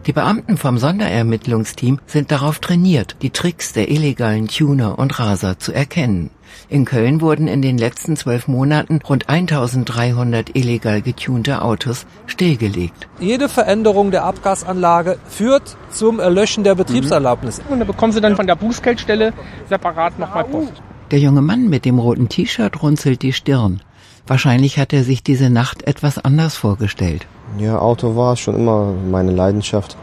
Die 0.06 0.12
Beamten 0.12 0.56
vom 0.56 0.78
Sonderermittlungsteam 0.78 2.00
sind 2.06 2.30
darauf 2.30 2.58
trainiert, 2.58 3.16
die 3.22 3.30
Tricks 3.30 3.72
der 3.72 3.90
illegalen 3.90 4.48
Tuner 4.48 4.98
und 4.98 5.18
Raser 5.18 5.58
zu 5.58 5.72
erkennen. 5.72 6.30
In 6.68 6.84
Köln 6.84 7.20
wurden 7.20 7.48
in 7.48 7.62
den 7.62 7.78
letzten 7.78 8.16
zwölf 8.16 8.48
Monaten 8.48 9.00
rund 9.08 9.28
1300 9.28 10.56
illegal 10.56 11.02
getunte 11.02 11.62
Autos 11.62 12.06
stillgelegt. 12.26 13.08
Jede 13.20 13.48
Veränderung 13.48 14.10
der 14.10 14.24
Abgasanlage 14.24 15.18
führt 15.28 15.76
zum 15.90 16.18
Erlöschen 16.18 16.64
der 16.64 16.74
Betriebserlaubnis. 16.74 17.60
Und 17.68 17.78
dann 17.78 17.86
bekommen 17.86 18.12
sie 18.12 18.20
dann 18.20 18.36
von 18.36 18.46
der 18.46 18.56
Bußgeldstelle 18.56 19.32
separat 19.68 20.18
nochmal 20.18 20.44
Post. 20.44 20.72
Der 21.10 21.20
junge 21.20 21.42
Mann 21.42 21.68
mit 21.68 21.84
dem 21.84 21.98
roten 21.98 22.28
T-Shirt 22.28 22.82
runzelt 22.82 23.22
die 23.22 23.32
Stirn. 23.32 23.80
Wahrscheinlich 24.26 24.78
hat 24.78 24.92
er 24.92 25.04
sich 25.04 25.22
diese 25.22 25.50
Nacht 25.50 25.86
etwas 25.86 26.18
anders 26.18 26.56
vorgestellt. 26.56 27.26
Ja, 27.58 27.78
Auto 27.78 28.16
war 28.16 28.36
schon 28.36 28.54
immer 28.54 28.92
meine 29.10 29.30
Leidenschaft. 29.30 29.96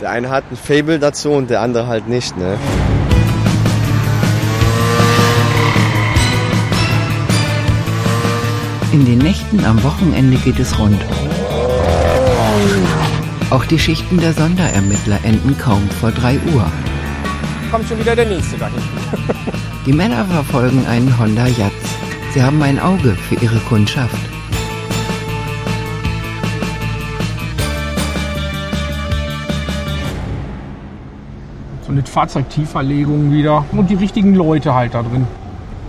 Der 0.00 0.10
eine 0.10 0.30
hat 0.30 0.44
ein 0.50 0.56
Fable 0.56 0.98
dazu 0.98 1.30
und 1.30 1.50
der 1.50 1.60
andere 1.60 1.86
halt 1.86 2.08
nicht, 2.08 2.36
ne? 2.38 2.56
In 8.92 9.04
den 9.04 9.18
Nächten 9.18 9.64
am 9.64 9.82
Wochenende 9.84 10.36
geht 10.38 10.58
es 10.58 10.78
rund. 10.78 11.00
Auch 13.50 13.64
die 13.66 13.78
Schichten 13.78 14.18
der 14.18 14.32
Sonderermittler 14.32 15.18
enden 15.22 15.56
kaum 15.58 15.88
vor 16.00 16.12
3 16.12 16.38
Uhr. 16.54 16.64
Kommt 17.70 17.86
schon 17.88 17.98
wieder 17.98 18.16
der 18.16 18.26
nächste 18.26 18.56
dahin. 18.56 18.82
Die 19.86 19.92
Männer 19.92 20.24
verfolgen 20.24 20.84
einen 20.86 21.18
Honda 21.18 21.46
Jazz. 21.46 21.72
Sie 22.34 22.42
haben 22.42 22.62
ein 22.62 22.78
Auge 22.78 23.14
für 23.14 23.36
ihre 23.36 23.58
Kundschaft. 23.60 24.18
So 32.00 32.04
eine 32.04 32.06
Fahrzeugtieferlegung 32.06 33.30
wieder. 33.30 33.64
Und 33.72 33.90
die 33.90 33.94
richtigen 33.94 34.34
Leute 34.34 34.74
halt 34.74 34.94
da 34.94 35.02
drin. 35.02 35.26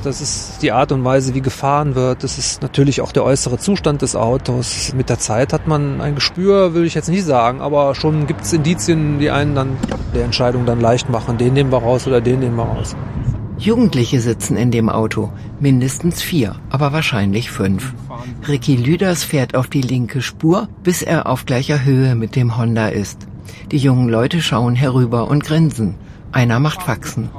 Das 0.03 0.19
ist 0.19 0.63
die 0.63 0.71
Art 0.71 0.91
und 0.91 1.05
Weise, 1.05 1.35
wie 1.35 1.41
gefahren 1.41 1.93
wird. 1.95 2.23
Das 2.23 2.37
ist 2.37 2.61
natürlich 2.61 3.01
auch 3.01 3.11
der 3.11 3.23
äußere 3.23 3.59
Zustand 3.59 4.01
des 4.01 4.15
Autos. 4.15 4.93
Mit 4.95 5.09
der 5.09 5.19
Zeit 5.19 5.53
hat 5.53 5.67
man 5.67 6.01
ein 6.01 6.15
Gespür, 6.15 6.73
will 6.73 6.85
ich 6.85 6.95
jetzt 6.95 7.07
nicht 7.07 7.23
sagen, 7.23 7.61
aber 7.61 7.93
schon 7.93 8.25
gibt 8.25 8.41
es 8.41 8.51
Indizien, 8.51 9.19
die 9.19 9.29
einen 9.29 9.53
dann 9.53 9.77
der 10.15 10.25
Entscheidung 10.25 10.65
dann 10.65 10.81
leicht 10.81 11.09
machen. 11.09 11.37
Den 11.37 11.53
nehmen 11.53 11.71
wir 11.71 11.77
raus 11.77 12.07
oder 12.07 12.19
den 12.19 12.39
nehmen 12.39 12.55
wir 12.55 12.63
raus. 12.63 12.95
Jugendliche 13.59 14.19
sitzen 14.19 14.57
in 14.57 14.71
dem 14.71 14.89
Auto, 14.89 15.31
mindestens 15.59 16.23
vier, 16.23 16.55
aber 16.71 16.93
wahrscheinlich 16.93 17.51
fünf. 17.51 17.93
Ricky 18.47 18.75
Lüders 18.75 19.23
fährt 19.23 19.55
auf 19.55 19.67
die 19.67 19.83
linke 19.83 20.23
Spur, 20.23 20.67
bis 20.81 21.03
er 21.03 21.27
auf 21.27 21.45
gleicher 21.45 21.85
Höhe 21.85 22.15
mit 22.15 22.35
dem 22.35 22.57
Honda 22.57 22.87
ist. 22.87 23.27
Die 23.71 23.77
jungen 23.77 24.09
Leute 24.09 24.41
schauen 24.41 24.75
herüber 24.75 25.29
und 25.29 25.43
grinsen. 25.43 25.95
Einer 26.31 26.59
macht 26.59 26.83
Faxen. 26.83 27.29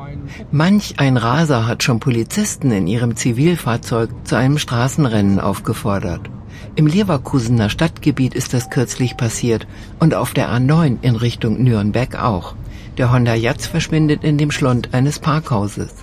Manch 0.50 0.94
ein 0.98 1.16
Raser 1.16 1.66
hat 1.66 1.82
schon 1.82 2.00
Polizisten 2.00 2.70
in 2.70 2.86
ihrem 2.86 3.16
Zivilfahrzeug 3.16 4.10
zu 4.24 4.36
einem 4.36 4.58
Straßenrennen 4.58 5.40
aufgefordert. 5.40 6.28
Im 6.76 6.86
Leverkusener 6.86 7.70
Stadtgebiet 7.70 8.34
ist 8.34 8.54
das 8.54 8.70
kürzlich 8.70 9.16
passiert 9.16 9.66
und 9.98 10.14
auf 10.14 10.32
der 10.32 10.50
A9 10.50 10.98
in 11.02 11.16
Richtung 11.16 11.62
Nürnberg 11.62 12.22
auch. 12.22 12.54
Der 12.98 13.10
Honda 13.10 13.34
Jazz 13.34 13.66
verschwindet 13.66 14.24
in 14.24 14.36
dem 14.36 14.50
Schlund 14.50 14.92
eines 14.92 15.18
Parkhauses. 15.18 15.94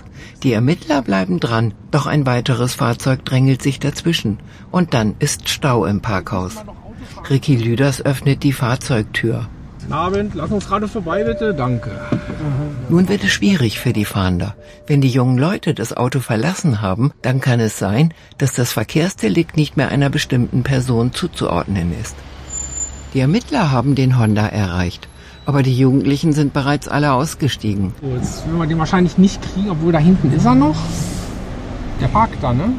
Die 0.42 0.52
Ermittler 0.52 1.02
bleiben 1.02 1.38
dran, 1.38 1.74
doch 1.90 2.06
ein 2.06 2.26
weiteres 2.26 2.74
Fahrzeug 2.74 3.24
drängelt 3.24 3.62
sich 3.62 3.78
dazwischen 3.78 4.38
und 4.70 4.94
dann 4.94 5.14
ist 5.18 5.48
Stau 5.48 5.84
im 5.84 6.00
Parkhaus. 6.00 6.56
Ricky 7.28 7.56
Lüders 7.56 8.04
öffnet 8.04 8.42
die 8.42 8.52
Fahrzeugtür. 8.52 9.48
Guten 9.90 10.02
Abend, 10.02 10.34
lass 10.36 10.52
uns 10.52 10.68
gerade 10.68 10.86
vorbei 10.86 11.24
bitte. 11.24 11.52
Danke. 11.52 11.90
Nun 12.88 13.08
wird 13.08 13.24
es 13.24 13.32
schwierig 13.32 13.80
für 13.80 13.92
die 13.92 14.04
Fahnder. 14.04 14.54
Wenn 14.86 15.00
die 15.00 15.08
jungen 15.08 15.36
Leute 15.36 15.74
das 15.74 15.96
Auto 15.96 16.20
verlassen 16.20 16.80
haben, 16.80 17.10
dann 17.22 17.40
kann 17.40 17.58
es 17.58 17.76
sein, 17.76 18.14
dass 18.38 18.52
das 18.52 18.70
Verkehrsdelikt 18.70 19.56
nicht 19.56 19.76
mehr 19.76 19.88
einer 19.88 20.08
bestimmten 20.08 20.62
Person 20.62 21.12
zuzuordnen 21.12 21.92
ist. 22.00 22.14
Die 23.14 23.18
Ermittler 23.18 23.72
haben 23.72 23.96
den 23.96 24.16
Honda 24.16 24.46
erreicht, 24.46 25.08
aber 25.44 25.64
die 25.64 25.76
Jugendlichen 25.76 26.32
sind 26.34 26.52
bereits 26.52 26.86
alle 26.86 27.12
ausgestiegen. 27.12 27.92
So, 28.00 28.14
jetzt 28.14 28.46
will 28.46 28.54
man 28.54 28.68
den 28.68 28.78
wahrscheinlich 28.78 29.18
nicht 29.18 29.42
kriegen, 29.42 29.70
obwohl 29.70 29.90
da 29.90 29.98
hinten 29.98 30.32
ist 30.32 30.44
er 30.44 30.54
noch. 30.54 30.76
Der 32.00 32.06
parkt 32.06 32.40
da, 32.40 32.52
ne? 32.52 32.74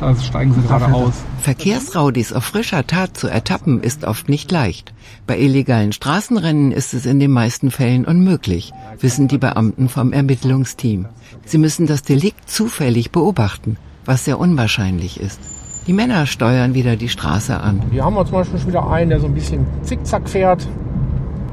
Da 0.00 0.14
steigen 0.14 0.54
sie 0.54 0.62
gerade 0.62 0.92
aus. 0.92 1.14
Verkehrsraudis 1.40 2.32
auf 2.32 2.44
frischer 2.44 2.86
Tat 2.86 3.16
zu 3.16 3.26
ertappen 3.26 3.82
ist 3.82 4.04
oft 4.04 4.28
nicht 4.28 4.50
leicht. 4.52 4.92
Bei 5.26 5.38
illegalen 5.38 5.92
Straßenrennen 5.92 6.70
ist 6.70 6.94
es 6.94 7.04
in 7.04 7.18
den 7.18 7.32
meisten 7.32 7.70
Fällen 7.70 8.04
unmöglich, 8.04 8.72
wissen 9.00 9.26
die 9.26 9.38
Beamten 9.38 9.88
vom 9.88 10.12
Ermittlungsteam. 10.12 11.06
Sie 11.44 11.58
müssen 11.58 11.86
das 11.86 12.02
Delikt 12.02 12.48
zufällig 12.48 13.10
beobachten, 13.10 13.76
was 14.04 14.24
sehr 14.24 14.38
unwahrscheinlich 14.38 15.18
ist. 15.18 15.40
Die 15.88 15.92
Männer 15.92 16.26
steuern 16.26 16.74
wieder 16.74 16.96
die 16.96 17.08
Straße 17.08 17.58
an. 17.58 17.82
Hier 17.90 18.04
haben 18.04 18.14
wir 18.14 18.24
zum 18.24 18.34
Beispiel 18.34 18.58
schon 18.58 18.68
wieder 18.68 18.88
einen, 18.90 19.10
der 19.10 19.20
so 19.20 19.26
ein 19.26 19.34
bisschen 19.34 19.66
zickzack 19.82 20.28
fährt. 20.28 20.68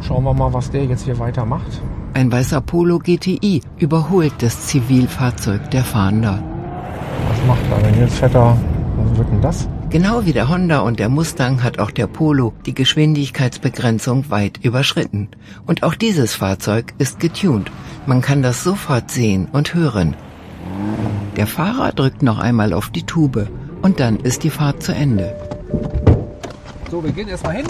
Schauen 0.02 0.24
wir 0.24 0.34
mal, 0.34 0.54
was 0.54 0.70
der 0.70 0.86
jetzt 0.86 1.06
hier 1.06 1.18
weitermacht. 1.18 1.82
Ein 2.14 2.32
weißer 2.32 2.62
Polo 2.62 3.00
GTI 3.00 3.62
überholt 3.78 4.34
das 4.40 4.68
Zivilfahrzeug 4.68 5.72
der 5.72 5.84
Fahnder. 5.84 6.44
Was 7.30 7.48
macht 7.48 7.62
er 7.72 7.80
denn? 7.80 8.00
Jetzt 8.00 8.16
fährt 8.16 8.36
er. 8.36 8.58
Was 8.98 9.18
wird 9.18 9.30
denn 9.30 9.42
das? 9.42 9.68
Genau 9.90 10.26
wie 10.26 10.34
der 10.34 10.50
Honda 10.50 10.80
und 10.80 11.00
der 11.00 11.10
Mustang 11.10 11.64
hat 11.64 11.80
auch 11.80 11.92
der 11.92 12.08
Polo 12.08 12.54
die 12.66 12.74
Geschwindigkeitsbegrenzung 12.74 14.30
weit 14.30 14.60
überschritten. 14.64 15.30
Und 15.66 15.84
auch 15.84 15.96
dieses 15.96 16.34
Fahrzeug 16.34 16.94
ist 16.98 17.20
getuned. 17.20 17.72
Man 18.06 18.22
kann 18.22 18.42
das 18.42 18.64
sofort 18.64 19.12
sehen 19.12 19.48
und 19.52 19.74
hören. 19.74 20.16
Der 21.38 21.48
Fahrer 21.48 21.92
drückt 21.92 22.24
noch 22.24 22.40
einmal 22.40 22.74
auf 22.74 22.90
die 22.90 23.04
Tube 23.04 23.48
und 23.82 24.00
dann 24.00 24.18
ist 24.18 24.44
die 24.44 24.50
Fahrt 24.50 24.82
zu 24.82 24.94
Ende. 24.94 25.36
So, 26.92 27.04
wir 27.04 27.12
gehen 27.12 27.28
erstmal 27.28 27.56
hin. 27.56 27.68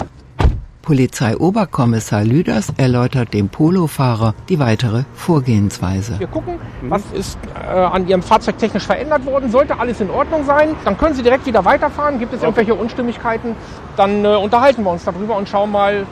Polizeioberkommissar 0.86 2.22
Lüders 2.22 2.72
erläutert 2.76 3.34
dem 3.34 3.48
Polofahrer 3.48 4.34
die 4.48 4.60
weitere 4.60 5.02
Vorgehensweise. 5.14 6.20
Wir 6.20 6.28
gucken, 6.28 6.54
was 6.82 7.02
ist 7.12 7.38
äh, 7.54 7.68
an 7.68 8.06
Ihrem 8.06 8.22
Fahrzeug 8.22 8.56
technisch 8.58 8.86
verändert 8.86 9.26
worden. 9.26 9.50
Sollte 9.50 9.80
alles 9.80 10.00
in 10.00 10.10
Ordnung 10.10 10.44
sein, 10.44 10.76
dann 10.84 10.96
können 10.96 11.16
Sie 11.16 11.24
direkt 11.24 11.44
wieder 11.44 11.64
weiterfahren. 11.64 12.20
Gibt 12.20 12.32
es 12.34 12.42
irgendwelche 12.42 12.76
Unstimmigkeiten, 12.76 13.56
dann 13.96 14.24
äh, 14.24 14.28
unterhalten 14.36 14.84
wir 14.84 14.92
uns 14.92 15.02
darüber 15.04 15.36
und 15.36 15.48
schauen 15.48 15.72
mal, 15.72 16.06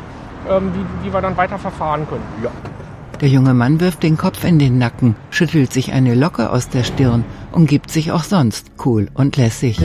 ähm, 0.50 0.72
wie, 0.74 1.06
wie 1.06 1.14
wir 1.14 1.20
dann 1.20 1.36
weiter 1.36 1.56
verfahren 1.56 2.08
können. 2.08 2.24
Ja. 2.42 2.50
Der 3.20 3.28
junge 3.28 3.54
Mann 3.54 3.78
wirft 3.78 4.02
den 4.02 4.16
Kopf 4.16 4.42
in 4.42 4.58
den 4.58 4.78
Nacken, 4.78 5.14
schüttelt 5.30 5.72
sich 5.72 5.92
eine 5.92 6.16
Locke 6.16 6.50
aus 6.50 6.68
der 6.68 6.82
Stirn 6.82 7.24
und 7.52 7.66
gibt 7.66 7.92
sich 7.92 8.10
auch 8.10 8.24
sonst 8.24 8.72
cool 8.84 9.06
und 9.14 9.36
lässig. 9.36 9.78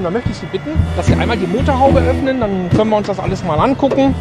Und 0.00 0.04
dann 0.04 0.14
möchte 0.14 0.30
ich 0.30 0.38
Sie 0.38 0.46
bitten, 0.46 0.70
dass 0.96 1.08
Sie 1.08 1.12
einmal 1.12 1.36
die 1.36 1.46
Motorhaube 1.46 2.00
öffnen, 2.00 2.40
dann 2.40 2.70
können 2.70 2.88
wir 2.88 2.96
uns 2.96 3.06
das 3.06 3.18
alles 3.18 3.44
mal 3.44 3.56
angucken. 3.56 4.14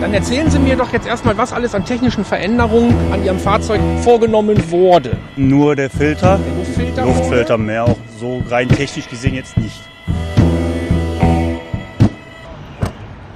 Dann 0.00 0.14
erzählen 0.14 0.50
Sie 0.50 0.58
mir 0.58 0.74
doch 0.74 0.90
jetzt 0.90 1.06
erstmal, 1.06 1.36
was 1.36 1.52
alles 1.52 1.74
an 1.74 1.84
technischen 1.84 2.24
Veränderungen 2.24 2.96
an 3.12 3.22
Ihrem 3.22 3.38
Fahrzeug 3.38 3.78
vorgenommen 4.00 4.70
wurde. 4.70 5.18
Nur 5.36 5.76
der 5.76 5.90
Filter, 5.90 6.40
Der 6.46 6.54
Luftfilter. 6.54 7.04
Luftfilter 7.04 7.58
mehr, 7.58 7.84
auch 7.84 7.98
so 8.18 8.42
rein 8.48 8.70
technisch 8.70 9.06
gesehen 9.10 9.34
jetzt 9.34 9.58
nicht. 9.58 9.82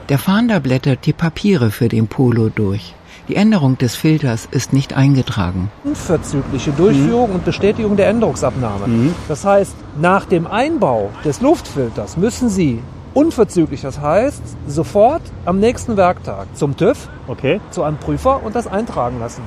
Der 0.08 0.18
Fahnder 0.18 0.61
blättert 0.61 1.04
die 1.04 1.12
Papiere 1.12 1.70
für 1.70 1.90
den 1.90 2.08
Polo 2.08 2.49
durch. 2.49 2.94
Die 3.28 3.36
Änderung 3.36 3.78
des 3.78 3.94
Filters 3.94 4.48
ist 4.50 4.72
nicht 4.72 4.94
eingetragen. 4.94 5.70
Unverzügliche 5.84 6.72
Durchführung 6.72 7.30
und 7.32 7.44
Bestätigung 7.44 7.96
der 7.96 8.08
Änderungsabnahme. 8.08 9.12
Das 9.28 9.44
heißt, 9.44 9.74
nach 10.00 10.24
dem 10.24 10.46
Einbau 10.46 11.10
des 11.24 11.40
Luftfilters 11.40 12.16
müssen 12.16 12.48
Sie 12.48 12.80
Unverzüglich, 13.14 13.82
das 13.82 14.00
heißt 14.00 14.42
sofort 14.66 15.20
am 15.44 15.60
nächsten 15.60 15.98
Werktag 15.98 16.46
zum 16.54 16.78
TÜV, 16.78 17.08
Okay. 17.28 17.60
zu 17.70 17.82
einem 17.82 17.98
Prüfer 17.98 18.42
und 18.42 18.54
das 18.56 18.66
eintragen 18.66 19.18
lassen. 19.20 19.42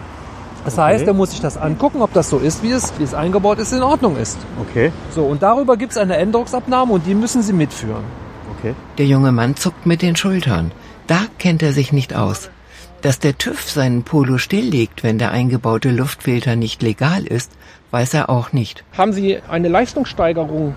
Das 0.63 0.73
Okay. 0.75 0.83
heißt, 0.83 1.07
er 1.07 1.13
muss 1.15 1.31
sich 1.31 1.41
das 1.41 1.57
angucken, 1.57 2.03
ob 2.03 2.13
das 2.13 2.29
so 2.29 2.37
ist, 2.37 2.61
wie 2.61 2.69
es, 2.69 2.93
wie 2.99 3.03
es 3.03 3.15
eingebaut 3.15 3.57
ist, 3.57 3.73
in 3.73 3.81
Ordnung 3.81 4.17
ist. 4.17 4.37
Okay. 4.61 4.91
So, 5.15 5.23
und 5.23 5.41
darüber 5.41 5.77
gibt 5.77 5.93
es 5.93 5.97
eine 5.97 6.15
Änderungsabnahme 6.17 6.93
und 6.93 7.07
die 7.07 7.15
müssen 7.15 7.41
Sie 7.41 7.53
mitführen. 7.53 8.03
Okay. 8.59 8.75
Der 8.99 9.07
junge 9.07 9.31
Mann 9.31 9.55
zuckt 9.55 9.87
mit 9.87 10.03
den 10.03 10.15
Schultern. 10.15 10.71
Da 11.07 11.21
kennt 11.39 11.63
er 11.63 11.73
sich 11.73 11.91
nicht 11.91 12.15
aus. 12.15 12.51
Dass 13.05 13.19
der 13.19 13.37
TÜV 13.37 13.69
seinen 13.69 14.01
Polo 14.01 14.39
stilllegt, 14.39 15.03
wenn 15.03 15.19
der 15.19 15.29
eingebaute 15.29 15.91
Luftfilter 15.91 16.55
nicht 16.55 16.81
legal 16.81 17.23
ist, 17.23 17.51
weiß 17.91 18.15
er 18.15 18.31
auch 18.31 18.51
nicht. 18.51 18.83
Haben 18.97 19.13
Sie 19.13 19.37
eine 19.47 19.67
Leistungssteigerung 19.67 20.75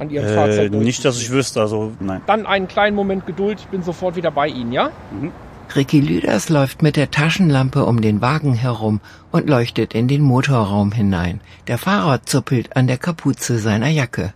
an 0.00 0.10
Ihrem 0.10 0.26
Äh, 0.26 0.34
Fahrzeug? 0.34 0.72
nicht, 0.72 1.04
dass 1.04 1.20
ich 1.20 1.30
wüsste, 1.30 1.60
also 1.60 1.92
nein. 2.00 2.20
Dann 2.26 2.46
einen 2.46 2.66
kleinen 2.66 2.96
Moment 2.96 3.26
Geduld, 3.26 3.60
ich 3.60 3.66
bin 3.68 3.84
sofort 3.84 4.16
wieder 4.16 4.32
bei 4.32 4.48
Ihnen, 4.48 4.72
ja? 4.72 4.90
Ricky 5.76 6.00
Lüders 6.00 6.48
läuft 6.48 6.82
mit 6.82 6.96
der 6.96 7.12
Taschenlampe 7.12 7.84
um 7.84 8.00
den 8.00 8.20
Wagen 8.20 8.54
herum 8.54 9.00
und 9.30 9.48
leuchtet 9.48 9.94
in 9.94 10.08
den 10.08 10.22
Motorraum 10.22 10.90
hinein. 10.90 11.40
Der 11.68 11.78
Fahrer 11.78 12.24
zuppelt 12.24 12.74
an 12.74 12.88
der 12.88 12.98
Kapuze 12.98 13.60
seiner 13.60 13.86
Jacke. 13.88 14.32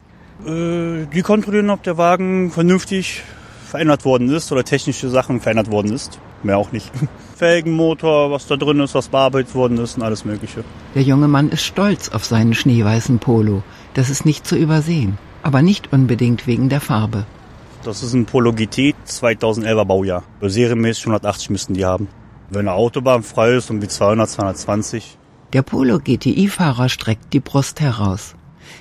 Äh, 0.47 1.07
die 1.13 1.23
kontrollieren, 1.23 1.71
ob 1.71 1.83
der 1.83 1.99
Wagen 1.99 2.53
vernünftig 2.53 3.25
verändert 3.67 4.05
worden 4.05 4.31
ist 4.31 4.53
oder 4.53 4.63
technische 4.63 5.09
Sachen 5.09 5.41
verändert 5.41 5.73
worden 5.73 5.93
ist. 5.93 6.21
Mehr 6.45 6.59
auch 6.59 6.71
nicht. 6.71 6.93
Felgenmotor, 7.43 8.31
was 8.31 8.47
da 8.47 8.57
drin 8.57 8.79
ist, 8.79 8.95
was 8.95 9.09
bearbeitet 9.09 9.53
worden 9.57 9.79
ist 9.79 9.97
und 9.97 10.05
alles 10.05 10.25
Mögliche. 10.25 10.63
Der 10.95 11.03
junge 11.03 11.27
Mann 11.27 11.49
ist 11.49 11.65
stolz 11.65 12.09
auf 12.11 12.25
seinen 12.25 12.55
schneeweißen 12.55 13.19
Polo. 13.19 13.65
Das 13.95 14.11
ist 14.11 14.25
nicht 14.25 14.47
zu 14.47 14.55
übersehen. 14.55 15.19
Aber 15.43 15.61
nicht 15.61 15.93
unbedingt 15.93 16.47
wegen 16.47 16.69
der 16.69 16.81
Farbe. 16.81 17.27
Das 17.83 18.05
ist 18.05 18.13
ein 18.15 18.27
Polo 18.27 18.53
GT 18.53 18.95
2011er 19.09 19.85
Baujahr. 19.85 20.23
Serienmäßig 20.41 21.07
180 21.07 21.51
müssten 21.51 21.75
die 21.75 21.85
haben. 21.85 22.07
Wenn 22.49 22.69
eine 22.69 22.75
Autobahn 22.75 23.25
frei 23.25 23.55
ist, 23.55 23.71
um 23.71 23.83
wie 23.83 23.89
200, 23.89 24.31
220. 24.31 25.19
Der 25.53 25.63
Polo 25.63 25.99
GTI-Fahrer 25.99 26.89
streckt 26.89 27.33
die 27.33 27.41
Brust 27.41 27.81
heraus. 27.81 28.37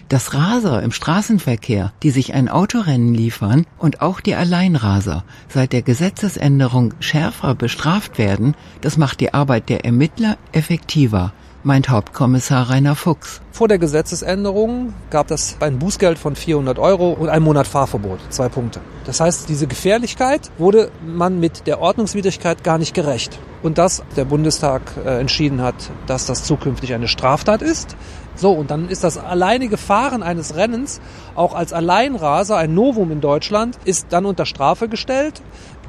Dass 0.09 0.33
Raser 0.33 0.83
im 0.83 0.91
Straßenverkehr, 0.91 1.93
die 2.03 2.09
sich 2.11 2.33
ein 2.33 2.49
Autorennen 2.49 3.13
liefern, 3.13 3.65
und 3.77 4.01
auch 4.01 4.19
die 4.19 4.35
Alleinraser 4.35 5.23
seit 5.47 5.73
der 5.73 5.81
Gesetzesänderung 5.81 6.93
schärfer 6.99 7.55
bestraft 7.55 8.17
werden, 8.17 8.55
das 8.81 8.97
macht 8.97 9.19
die 9.19 9.33
Arbeit 9.33 9.69
der 9.69 9.85
Ermittler 9.85 10.37
effektiver, 10.51 11.33
meint 11.63 11.89
Hauptkommissar 11.89 12.69
Rainer 12.69 12.95
Fuchs. 12.95 13.41
Vor 13.51 13.67
der 13.67 13.77
Gesetzesänderung 13.77 14.93
gab 15.09 15.31
es 15.31 15.57
ein 15.59 15.79
Bußgeld 15.79 16.17
von 16.17 16.35
400 16.35 16.79
Euro 16.79 17.11
und 17.11 17.29
einen 17.29 17.45
Monat 17.45 17.67
Fahrverbot. 17.67 18.19
Zwei 18.29 18.49
Punkte. 18.49 18.79
Das 19.05 19.19
heißt, 19.19 19.49
diese 19.49 19.67
Gefährlichkeit 19.67 20.51
wurde 20.57 20.91
man 21.05 21.39
mit 21.39 21.67
der 21.67 21.79
Ordnungswidrigkeit 21.79 22.63
gar 22.63 22.77
nicht 22.77 22.93
gerecht. 22.93 23.39
Und 23.61 23.77
dass 23.77 24.03
der 24.15 24.25
Bundestag 24.25 24.81
äh, 25.05 25.19
entschieden 25.19 25.61
hat, 25.61 25.75
dass 26.07 26.25
das 26.25 26.43
zukünftig 26.43 26.93
eine 26.93 27.07
Straftat 27.07 27.61
ist. 27.61 27.95
So, 28.35 28.51
und 28.51 28.71
dann 28.71 28.89
ist 28.89 29.03
das 29.03 29.17
alleinige 29.17 29.77
Fahren 29.77 30.23
eines 30.23 30.55
Rennens 30.55 30.99
auch 31.35 31.53
als 31.53 31.73
Alleinraser, 31.73 32.57
ein 32.57 32.73
Novum 32.73 33.11
in 33.11 33.21
Deutschland, 33.21 33.77
ist 33.85 34.07
dann 34.09 34.25
unter 34.25 34.45
Strafe 34.45 34.87
gestellt. 34.87 35.41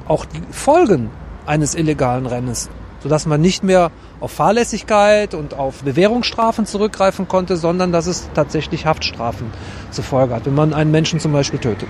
Auch 0.07 0.25
die 0.25 0.41
Folgen 0.51 1.09
eines 1.45 1.73
illegalen 1.73 2.25
Rennens 2.25 2.69
sodass 3.03 3.25
man 3.25 3.41
nicht 3.41 3.63
mehr 3.63 3.91
auf 4.23 4.31
Fahrlässigkeit 4.31 5.33
und 5.33 5.53
auf 5.53 5.83
Bewährungsstrafen 5.83 6.65
zurückgreifen 6.65 7.27
konnte, 7.27 7.57
sondern 7.57 7.91
dass 7.91 8.07
es 8.07 8.29
tatsächlich 8.33 8.85
Haftstrafen 8.85 9.47
zur 9.91 10.05
Folge 10.05 10.33
hat, 10.33 10.45
wenn 10.45 10.55
man 10.55 10.73
einen 10.73 10.91
Menschen 10.91 11.19
zum 11.19 11.33
Beispiel 11.33 11.59
tötet. 11.59 11.89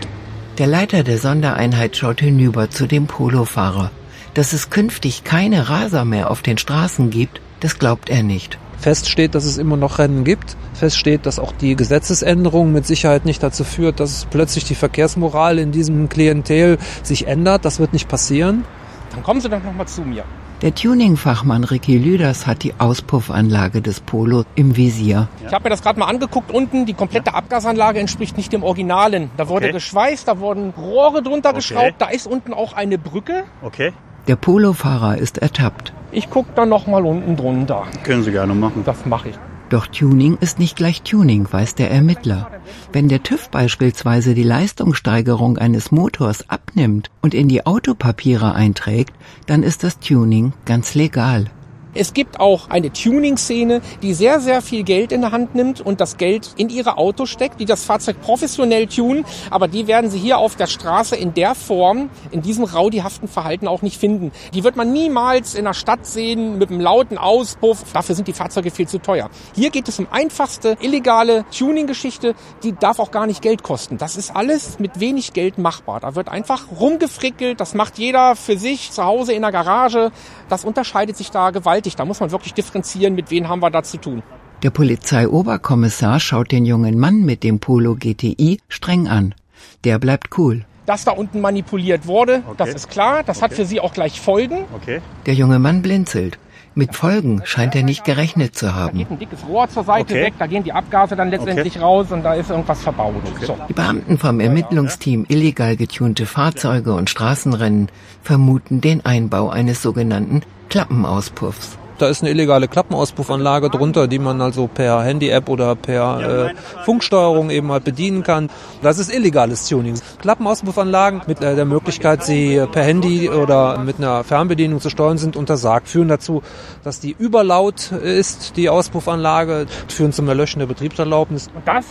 Der 0.57 0.65
Leiter 0.65 1.03
der 1.03 1.19
Sondereinheit 1.19 1.95
schaut 1.95 2.21
hinüber 2.21 2.71
zu 2.71 2.87
dem 2.87 3.05
Polofahrer. 3.05 3.91
Dass 4.33 4.51
es 4.51 4.71
künftig 4.71 5.23
keine 5.23 5.69
Raser 5.69 6.05
mehr 6.05 6.31
auf 6.31 6.41
den 6.41 6.57
Straßen 6.57 7.11
gibt, 7.11 7.39
das 7.59 7.77
glaubt 7.77 8.09
er 8.09 8.23
nicht. 8.23 8.57
Fest 8.79 9.09
steht, 9.09 9.35
dass 9.35 9.45
es 9.45 9.59
immer 9.59 9.77
noch 9.77 9.99
Rennen 9.99 10.23
gibt. 10.23 10.57
Fest 10.73 10.97
steht, 10.97 11.27
dass 11.27 11.37
auch 11.37 11.51
die 11.51 11.75
Gesetzesänderung 11.75 12.71
mit 12.71 12.87
Sicherheit 12.87 13.25
nicht 13.25 13.43
dazu 13.43 13.63
führt, 13.63 13.99
dass 13.99 14.25
plötzlich 14.25 14.65
die 14.65 14.75
Verkehrsmoral 14.75 15.59
in 15.59 15.71
diesem 15.71 16.09
Klientel 16.09 16.79
sich 17.03 17.27
ändert. 17.27 17.63
Das 17.63 17.79
wird 17.79 17.93
nicht 17.93 18.07
passieren. 18.07 18.65
Dann 19.11 19.21
kommen 19.21 19.39
Sie 19.39 19.49
doch 19.49 19.63
noch 19.63 19.73
mal 19.73 19.85
zu 19.85 20.01
mir. 20.01 20.23
Der 20.63 20.73
Tuning-Fachmann 20.73 21.65
Ricky 21.65 21.97
Lüders 21.97 22.47
hat 22.47 22.63
die 22.63 22.73
Auspuffanlage 22.77 23.81
des 23.81 23.99
Polo 23.99 24.45
im 24.55 24.77
Visier. 24.77 25.27
Ich 25.45 25.51
habe 25.51 25.65
mir 25.65 25.69
das 25.69 25.81
gerade 25.81 25.99
mal 25.99 26.05
angeguckt 26.05 26.53
unten. 26.53 26.85
Die 26.85 26.93
komplette 26.93 27.33
Abgasanlage 27.33 27.99
entspricht 27.99 28.37
nicht 28.37 28.53
dem 28.53 28.63
Originalen. 28.63 29.29
Da 29.35 29.49
wurde 29.49 29.65
Okay. 29.65 29.73
geschweißt, 29.73 30.25
da 30.25 30.39
wurden 30.39 30.69
Rohre 30.69 31.21
drunter 31.21 31.49
Okay. 31.49 31.57
geschraubt. 31.57 31.95
Da 31.99 32.07
ist 32.07 32.27
unten 32.27 32.53
auch 32.53 32.71
eine 32.71 32.97
Brücke. 32.97 33.43
Okay. 33.61 33.91
Der 34.29 34.37
Polofahrer 34.37 35.17
ist 35.17 35.37
ertappt. 35.39 35.91
Ich 36.13 36.29
guck 36.29 36.55
dann 36.55 36.69
noch 36.69 36.87
mal 36.87 37.05
unten 37.05 37.35
drunter. 37.35 37.83
Können 38.05 38.23
Sie 38.23 38.31
gerne 38.31 38.53
machen. 38.55 38.83
Das 38.85 39.05
mache 39.05 39.29
ich. 39.29 39.35
Doch 39.73 39.87
Tuning 39.87 40.37
ist 40.39 40.59
nicht 40.59 40.75
gleich 40.75 41.01
Tuning, 41.01 41.47
weiß 41.49 41.73
der 41.73 41.89
Ermittler. 41.89 42.51
Wenn 42.91 43.09
der 43.09 43.23
TÜV 43.23 43.49
beispielsweise 43.49 44.35
die 44.35 44.43
Leistungssteigerung 44.43 45.57
eines 45.57 45.91
Motors 45.91 46.47
abnimmt 46.47 47.09
und 47.23 47.33
in 47.33 47.47
die 47.47 47.65
Autopapiere 47.65 48.53
einträgt, 48.53 49.15
dann 49.47 49.63
ist 49.63 49.83
das 49.83 49.97
Tuning 49.97 50.53
ganz 50.65 50.93
legal. 50.93 51.49
Es 51.95 52.13
gibt 52.13 52.39
auch 52.39 52.69
eine 52.69 52.91
Tuning-Szene, 52.91 53.81
die 54.01 54.15
sehr, 54.15 54.39
sehr 54.39 54.63
viel 54.63 54.83
Geld 54.83 55.11
in 55.11 55.21
der 55.21 55.31
Hand 55.31 55.53
nimmt 55.53 55.79
und 55.79 56.01
das 56.01 56.17
Geld 56.17 56.53
in 56.57 56.69
ihre 56.69 56.97
Autos 56.97 57.29
steckt, 57.29 57.59
die 57.59 57.65
das 57.65 57.83
Fahrzeug 57.83 58.19
professionell 58.21 58.87
tunen, 58.87 59.25
aber 59.51 59.67
die 59.67 59.85
werden 59.85 60.09
sie 60.09 60.17
hier 60.17 60.39
auf 60.39 60.55
der 60.55 60.65
Straße 60.65 61.15
in 61.15 61.35
der 61.35 61.53
Form, 61.53 62.09
in 62.31 62.41
diesem 62.41 62.63
raudihaften 62.63 63.27
Verhalten 63.27 63.67
auch 63.67 63.83
nicht 63.83 63.99
finden. 63.99 64.31
Die 64.55 64.63
wird 64.63 64.75
man 64.75 64.91
niemals 64.91 65.53
in 65.53 65.65
der 65.65 65.75
Stadt 65.75 66.07
sehen 66.07 66.57
mit 66.57 66.71
einem 66.71 66.79
lauten 66.79 67.19
Auspuff. 67.19 67.83
Dafür 67.93 68.15
sind 68.15 68.27
die 68.27 68.33
Fahrzeuge 68.33 68.71
viel 68.71 68.87
zu 68.87 68.97
teuer. 68.97 69.29
Hier 69.53 69.69
geht 69.69 69.87
es 69.87 69.99
um 69.99 70.07
einfachste, 70.09 70.77
illegale 70.81 71.45
Tuning-Geschichte, 71.55 72.33
die 72.63 72.73
darf 72.73 72.97
auch 72.97 73.11
gar 73.11 73.27
nicht 73.27 73.43
Geld 73.43 73.61
kosten. 73.61 73.99
Das 73.99 74.15
ist 74.15 74.35
alles 74.35 74.79
mit 74.79 74.99
wenig 74.99 75.33
Geld 75.33 75.59
machbar. 75.59 75.99
Da 75.99 76.15
wird 76.15 76.27
einfach 76.27 76.65
rumgefrickelt, 76.79 77.59
das 77.59 77.75
macht 77.75 77.99
jeder 77.99 78.35
für 78.35 78.57
sich 78.57 78.91
zu 78.91 79.03
Hause 79.03 79.33
in 79.33 79.43
der 79.43 79.51
Garage. 79.51 80.11
Das 80.49 80.65
unterscheidet 80.65 81.17
sich 81.17 81.29
da 81.29 81.51
gewaltig. 81.51 81.82
Da 81.95 82.05
muss 82.05 82.19
man 82.19 82.31
wirklich 82.31 82.53
differenzieren, 82.53 83.13
mit 83.15 83.29
wem 83.31 83.47
haben 83.49 83.59
wir 83.61 83.69
da 83.69 83.83
zu 83.83 83.97
tun. 83.97 84.23
Der 84.63 84.69
Polizeioberkommissar 84.71 86.19
schaut 86.19 86.51
den 86.51 86.65
jungen 86.65 86.97
Mann 86.99 87.23
mit 87.25 87.43
dem 87.43 87.59
Polo 87.59 87.95
GTI 87.95 88.59
streng 88.69 89.07
an. 89.07 89.35
Der 89.83 89.99
bleibt 89.99 90.37
cool. 90.37 90.65
Dass 90.85 91.03
da 91.05 91.11
unten 91.11 91.39
manipuliert 91.41 92.07
wurde, 92.07 92.43
Okay. 92.45 92.55
das 92.57 92.69
ist 92.73 92.89
klar. 92.89 93.23
Das 93.23 93.41
hat 93.41 93.51
Okay. 93.51 93.61
für 93.61 93.65
Sie 93.65 93.79
auch 93.79 93.93
gleich 93.93 94.19
Folgen. 94.19 94.65
Okay. 94.75 95.01
Der 95.25 95.33
junge 95.33 95.59
Mann 95.59 95.81
blinzelt. 95.81 96.37
Mit 96.75 96.95
Folgen 96.95 97.41
scheint 97.45 97.75
er 97.75 97.83
nicht 97.83 98.03
gerechnet 98.03 98.55
zu 98.55 98.65
Da 98.67 98.73
haben. 98.73 98.97
geht 98.97 99.11
ein 99.11 99.19
dickes 99.19 99.39
Rohr 99.47 99.69
zur 99.69 99.83
Seite 99.83 100.13
Okay. 100.13 100.23
weg, 100.23 100.33
da 100.39 100.47
gehen 100.47 100.63
die 100.63 100.73
Abgase 100.73 101.15
dann 101.15 101.29
letztendlich 101.29 101.79
raus 101.79 102.11
und 102.11 102.23
da 102.23 102.33
ist 102.33 102.49
irgendwas 102.49 102.81
verbaut. 102.81 103.13
So. 103.41 103.55
Die 103.69 103.73
Beamten 103.73 104.17
vom 104.17 104.39
Ermittlungsteam 104.39 105.25
illegal 105.29 105.75
getunte 105.75 106.25
Fahrzeuge 106.25 106.93
und 106.95 107.09
Straßenrennen 107.11 107.89
vermuten 108.23 108.81
den 108.81 109.05
Einbau 109.05 109.49
eines 109.49 109.81
sogenannten 109.83 110.41
Klappenauspuffs. 110.69 111.77
Da 111.97 112.07
ist 112.07 112.21
eine 112.21 112.31
illegale 112.31 112.67
Klappenauspuffanlage 112.67 113.69
drunter, 113.69 114.07
die 114.07 114.19
man 114.19 114.41
also 114.41 114.67
per 114.67 115.01
Handy-App 115.03 115.49
oder 115.49 115.75
per 115.75 116.49
äh, 116.49 116.53
Funksteuerung 116.85 117.49
eben 117.49 117.71
halt 117.71 117.83
bedienen 117.83 118.23
kann. 118.23 118.49
Das 118.81 118.99
ist 118.99 119.13
illegales 119.13 119.67
Tuning. 119.67 119.99
Klappenauspuffanlagen 120.19 121.21
mit 121.27 121.41
äh, 121.41 121.55
der 121.55 121.65
Möglichkeit, 121.65 122.23
sie 122.23 122.63
per 122.71 122.83
Handy 122.83 123.29
oder 123.29 123.77
mit 123.79 123.97
einer 123.97 124.23
Fernbedienung 124.23 124.81
zu 124.81 124.89
steuern, 124.89 125.17
sind 125.17 125.35
untersagt. 125.35 125.87
Führen 125.87 126.07
dazu, 126.07 126.41
dass 126.83 126.99
die 126.99 127.15
überlaut 127.17 127.91
ist, 127.91 128.57
die 128.57 128.69
Auspuffanlage, 128.69 129.67
führen 129.87 130.11
zum 130.11 130.27
Erlöschen 130.27 130.59
der 130.59 130.67
Betriebserlaubnis. 130.67 131.49
Und 131.53 131.67
das 131.67 131.85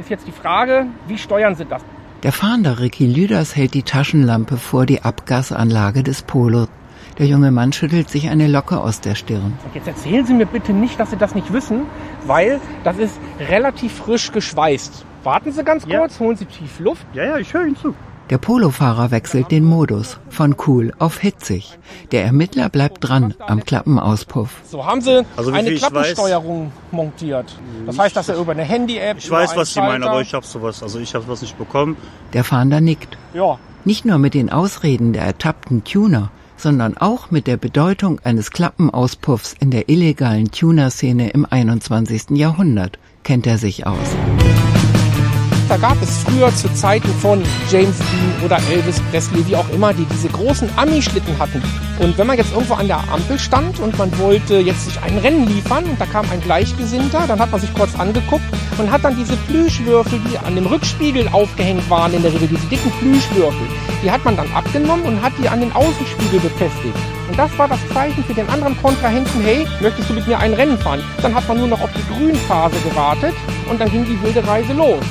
ist 0.00 0.10
jetzt 0.10 0.26
die 0.26 0.32
Frage, 0.32 0.86
wie 1.06 1.18
steuern 1.18 1.54
Sie 1.54 1.64
das? 1.64 1.82
Der 2.24 2.32
Fahnder 2.32 2.80
Ricky 2.80 3.06
Lüders 3.06 3.54
hält 3.54 3.74
die 3.74 3.82
Taschenlampe 3.82 4.56
vor 4.56 4.86
die 4.86 5.02
Abgasanlage 5.02 6.02
des 6.02 6.22
Polo. 6.22 6.68
Der 7.18 7.26
junge 7.26 7.50
Mann 7.52 7.72
schüttelt 7.72 8.10
sich 8.10 8.28
eine 8.28 8.48
Locke 8.48 8.80
aus 8.80 9.00
der 9.00 9.14
Stirn. 9.14 9.52
Und 9.64 9.74
jetzt 9.74 9.86
erzählen 9.86 10.26
Sie 10.26 10.34
mir 10.34 10.46
bitte 10.46 10.72
nicht, 10.72 10.98
dass 10.98 11.10
Sie 11.10 11.16
das 11.16 11.34
nicht 11.34 11.52
wissen, 11.52 11.82
weil 12.26 12.60
das 12.82 12.98
ist 12.98 13.14
relativ 13.38 13.92
frisch 13.94 14.32
geschweißt. 14.32 15.04
Warten 15.22 15.52
Sie 15.52 15.62
ganz 15.62 15.86
Ja. 15.86 16.00
kurz, 16.00 16.18
holen 16.18 16.36
Sie 16.36 16.44
tief 16.46 16.80
Luft. 16.80 17.06
Ja, 17.14 17.24
ja, 17.24 17.38
ich 17.38 17.54
höre 17.54 17.66
Ihnen 17.66 17.76
zu. 17.76 17.94
Der 18.30 18.38
Polofahrer 18.38 19.10
wechselt 19.10 19.50
den 19.50 19.64
Modus 19.64 20.18
von 20.30 20.56
cool 20.66 20.92
auf 20.98 21.18
hitzig. 21.18 21.78
Der 22.10 22.24
Ermittler 22.24 22.70
bleibt 22.70 23.06
dran 23.06 23.34
am 23.38 23.62
Klappenauspuff. 23.62 24.62
So 24.64 24.84
haben 24.86 25.02
Sie 25.02 25.24
Also 25.36 25.52
eine 25.52 25.74
Klappensteuerung 25.74 26.72
montiert. 26.90 27.54
Das 27.86 27.98
heißt, 27.98 28.16
dass 28.16 28.30
er 28.30 28.38
über 28.38 28.52
eine 28.52 28.62
Handy-App. 28.64 29.18
Ich 29.18 29.30
weiß, 29.30 29.56
was 29.56 29.74
Sie 29.74 29.80
meinen, 29.80 30.02
aber 30.04 30.22
ich 30.22 30.32
habe 30.34 30.44
sowas. 30.46 30.82
Also 30.82 30.98
ich 31.00 31.14
habe 31.14 31.28
was 31.28 31.42
nicht 31.42 31.58
bekommen. 31.58 31.96
Der 32.32 32.44
Fahnder 32.44 32.80
nickt. 32.80 33.16
Ja, 33.34 33.58
Nicht 33.84 34.06
nur 34.06 34.16
mit 34.16 34.32
den 34.32 34.50
Ausreden 34.50 35.12
der 35.12 35.24
ertappten 35.24 35.84
Tuner, 35.84 36.30
sondern 36.56 36.96
auch 36.96 37.30
mit 37.30 37.46
der 37.46 37.56
Bedeutung 37.56 38.20
eines 38.24 38.50
Klappenauspuffs 38.50 39.54
in 39.58 39.70
der 39.70 39.88
illegalen 39.88 40.50
Tuner-Szene 40.50 41.30
im 41.30 41.46
21. 41.48 42.30
Jahrhundert 42.30 42.98
kennt 43.22 43.46
er 43.46 43.58
sich 43.58 43.86
aus. 43.86 44.16
Da 45.74 45.88
gab 45.88 46.00
es 46.00 46.18
früher 46.18 46.54
zu 46.54 46.72
Zeiten 46.72 47.08
von 47.14 47.42
James 47.68 47.98
Dean 47.98 48.44
oder 48.44 48.58
Elvis 48.70 49.00
Presley, 49.10 49.44
wie 49.48 49.56
auch 49.56 49.68
immer, 49.70 49.92
die 49.92 50.04
diese 50.04 50.28
großen 50.28 50.70
Ami-Schlitten 50.76 51.36
hatten. 51.36 51.60
Und 51.98 52.16
wenn 52.16 52.28
man 52.28 52.36
jetzt 52.36 52.52
irgendwo 52.52 52.74
an 52.74 52.86
der 52.86 53.00
Ampel 53.12 53.36
stand 53.40 53.80
und 53.80 53.98
man 53.98 54.16
wollte 54.20 54.60
jetzt 54.60 54.84
sich 54.84 55.02
ein 55.02 55.18
Rennen 55.18 55.48
liefern 55.48 55.82
und 55.86 56.00
da 56.00 56.06
kam 56.06 56.30
ein 56.30 56.40
Gleichgesinnter, 56.40 57.24
dann 57.26 57.40
hat 57.40 57.50
man 57.50 57.60
sich 57.60 57.74
kurz 57.74 57.98
angeguckt 57.98 58.44
und 58.78 58.88
hat 58.88 59.02
dann 59.02 59.16
diese 59.16 59.36
Plüschwürfel, 59.48 60.20
die 60.30 60.38
an 60.38 60.54
dem 60.54 60.66
Rückspiegel 60.66 61.26
aufgehängt 61.32 61.90
waren, 61.90 62.14
in 62.14 62.22
der 62.22 62.32
Regel 62.32 62.46
diese 62.46 62.66
dicken 62.68 62.92
Plüschwürfel, 63.00 63.66
die 64.04 64.10
hat 64.12 64.24
man 64.24 64.36
dann 64.36 64.52
abgenommen 64.52 65.04
und 65.04 65.22
hat 65.22 65.32
die 65.42 65.48
an 65.48 65.58
den 65.58 65.72
Außenspiegel 65.72 66.38
befestigt. 66.38 66.94
Und 67.28 67.36
das 67.36 67.50
war 67.58 67.66
das 67.66 67.80
Zeichen 67.92 68.22
für 68.22 68.34
den 68.34 68.48
anderen 68.48 68.80
Kontrahenten, 68.80 69.42
hey, 69.42 69.66
möchtest 69.80 70.08
du 70.08 70.14
mit 70.14 70.28
mir 70.28 70.38
ein 70.38 70.54
Rennen 70.54 70.78
fahren? 70.78 71.02
Dann 71.20 71.34
hat 71.34 71.48
man 71.48 71.58
nur 71.58 71.66
noch 71.66 71.80
auf 71.80 71.90
die 71.92 72.14
Grünphase 72.14 72.76
gewartet 72.88 73.34
und 73.68 73.80
dann 73.80 73.90
ging 73.90 74.04
die 74.04 74.22
wilde 74.22 74.46
Reise 74.46 74.72
los. 74.72 75.02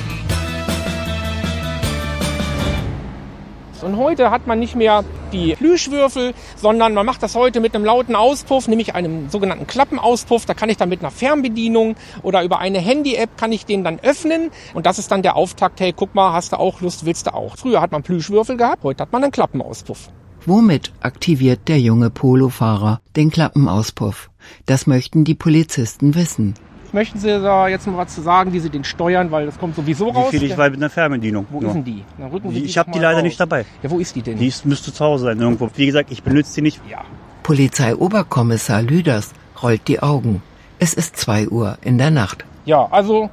Und 3.83 3.97
heute 3.97 4.31
hat 4.31 4.47
man 4.47 4.59
nicht 4.59 4.75
mehr 4.75 5.03
die 5.31 5.55
Plüschwürfel, 5.55 6.33
sondern 6.55 6.93
man 6.93 7.05
macht 7.05 7.21
das 7.23 7.35
heute 7.35 7.59
mit 7.59 7.75
einem 7.75 7.85
lauten 7.85 8.15
Auspuff, 8.15 8.67
nämlich 8.67 8.95
einem 8.95 9.29
sogenannten 9.29 9.67
Klappenauspuff. 9.67 10.45
Da 10.45 10.53
kann 10.53 10.69
ich 10.69 10.77
dann 10.77 10.89
mit 10.89 11.01
einer 11.01 11.11
Fernbedienung 11.11 11.95
oder 12.21 12.43
über 12.43 12.59
eine 12.59 12.79
Handy-App 12.79 13.37
kann 13.37 13.51
ich 13.51 13.65
den 13.65 13.83
dann 13.83 13.99
öffnen. 13.99 14.51
Und 14.73 14.85
das 14.85 14.99
ist 14.99 15.11
dann 15.11 15.21
der 15.21 15.35
Auftakt, 15.35 15.79
hey, 15.79 15.93
guck 15.95 16.15
mal, 16.15 16.33
hast 16.33 16.53
du 16.53 16.59
auch 16.59 16.81
Lust, 16.81 17.05
willst 17.05 17.27
du 17.27 17.33
auch. 17.33 17.57
Früher 17.57 17.81
hat 17.81 17.91
man 17.91 18.03
Plüschwürfel 18.03 18.57
gehabt, 18.57 18.83
heute 18.83 19.03
hat 19.03 19.11
man 19.11 19.23
einen 19.23 19.31
Klappenauspuff. 19.31 20.09
Womit 20.45 20.91
aktiviert 20.99 21.69
der 21.69 21.79
junge 21.79 22.09
Polofahrer 22.09 22.99
den 23.15 23.31
Klappenauspuff? 23.31 24.29
Das 24.65 24.87
möchten 24.87 25.23
die 25.23 25.35
Polizisten 25.35 26.15
wissen. 26.15 26.55
Möchten 26.93 27.17
Sie 27.19 27.27
da 27.27 27.67
jetzt 27.67 27.87
mal 27.87 27.97
was 27.97 28.13
zu 28.13 28.21
sagen, 28.21 28.53
wie 28.53 28.59
Sie 28.59 28.69
den 28.69 28.83
steuern, 28.83 29.31
weil 29.31 29.47
das 29.47 29.57
kommt 29.59 29.75
sowieso 29.75 30.09
raus? 30.09 30.31
Wie 30.31 30.37
viel 30.37 30.51
ich 30.51 30.57
weiß 30.57 30.69
mit 30.71 30.79
einer 30.79 30.89
Fernbedienung. 30.91 31.47
Wo 31.49 31.59
nur. 31.59 31.69
ist 31.69 31.73
denn 31.73 31.83
die? 31.83 32.03
Dann 32.19 32.29
rücken 32.29 32.49
Sie 32.49 32.55
Die- 32.55 32.61
die 32.61 32.67
ich 32.67 32.77
habe 32.77 32.91
die 32.91 32.99
leider 32.99 33.15
raus. 33.17 33.23
nicht 33.23 33.39
dabei. 33.39 33.65
Ja, 33.81 33.89
wo 33.89 33.97
ist 33.99 34.15
die 34.15 34.21
denn? 34.21 34.37
Die 34.37 34.47
ist, 34.47 34.65
müsste 34.65 34.93
zu 34.93 35.03
Hause 35.03 35.25
sein 35.25 35.39
irgendwo. 35.39 35.69
Wie 35.75 35.85
gesagt, 35.87 36.11
ich 36.11 36.21
benutze 36.23 36.51
sie 36.53 36.61
nicht. 36.61 36.79
ja. 36.89 36.99
Polizeioberkommissar 37.41 38.83
Lüders 38.83 39.31
rollt 39.61 39.87
die 39.87 40.01
Augen. 40.01 40.41
Es 40.79 40.93
ist 40.93 41.17
zwei 41.17 41.47
Uhr 41.47 41.77
in 41.81 41.97
der 41.97 42.11
Nacht. 42.11 42.45
Ja, 42.65 42.87
also 42.91 43.29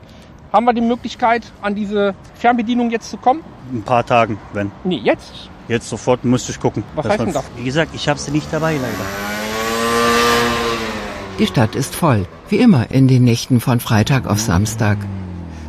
haben 0.52 0.64
wir 0.64 0.72
die 0.72 0.80
Möglichkeit, 0.80 1.44
an 1.62 1.74
diese 1.74 2.14
Fernbedienung 2.34 2.90
jetzt 2.90 3.10
zu 3.10 3.18
kommen? 3.18 3.42
Ein 3.72 3.82
paar 3.82 4.04
Tagen, 4.04 4.38
wenn. 4.52 4.72
Nee, 4.84 5.00
jetzt. 5.04 5.48
Jetzt 5.68 5.88
sofort 5.88 6.24
müsste 6.24 6.50
ich 6.52 6.58
gucken. 6.58 6.82
Was 6.96 7.08
heißt 7.08 7.20
denn 7.20 7.32
das? 7.32 7.44
Wie 7.56 7.64
gesagt, 7.64 7.92
ich 7.94 8.08
habe 8.08 8.18
sie 8.18 8.30
nicht 8.32 8.52
dabei 8.52 8.72
leider. 8.72 9.39
Die 11.40 11.46
Stadt 11.46 11.74
ist 11.74 11.96
voll, 11.96 12.26
wie 12.50 12.58
immer 12.58 12.90
in 12.90 13.08
den 13.08 13.24
Nächten 13.24 13.60
von 13.60 13.80
Freitag 13.80 14.26
auf 14.26 14.38
Samstag. 14.38 14.98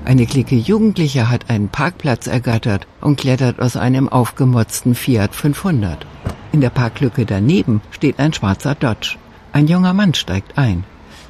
Eine 0.04 0.26
Clique 0.26 0.58
Jugendlicher 0.58 1.30
hat 1.30 1.50
einen 1.50 1.70
Parkplatz 1.70 2.28
ergattert 2.28 2.88
und 3.00 3.18
klettert 3.18 3.62
aus 3.62 3.78
einem 3.78 4.10
aufgemotzten 4.10 4.96
Fiat 4.96 5.34
500. 5.34 6.06
In 6.52 6.60
der 6.60 6.72
Parklücke 6.72 7.26
daneben 7.26 7.80
steht 7.90 8.20
ein 8.20 8.34
schwarzer 8.34 8.76
Dodge. 8.76 9.16
Ein 9.54 9.68
junger 9.68 9.94
Mann 9.94 10.14
steigt 10.14 10.58
ein. 10.58 10.84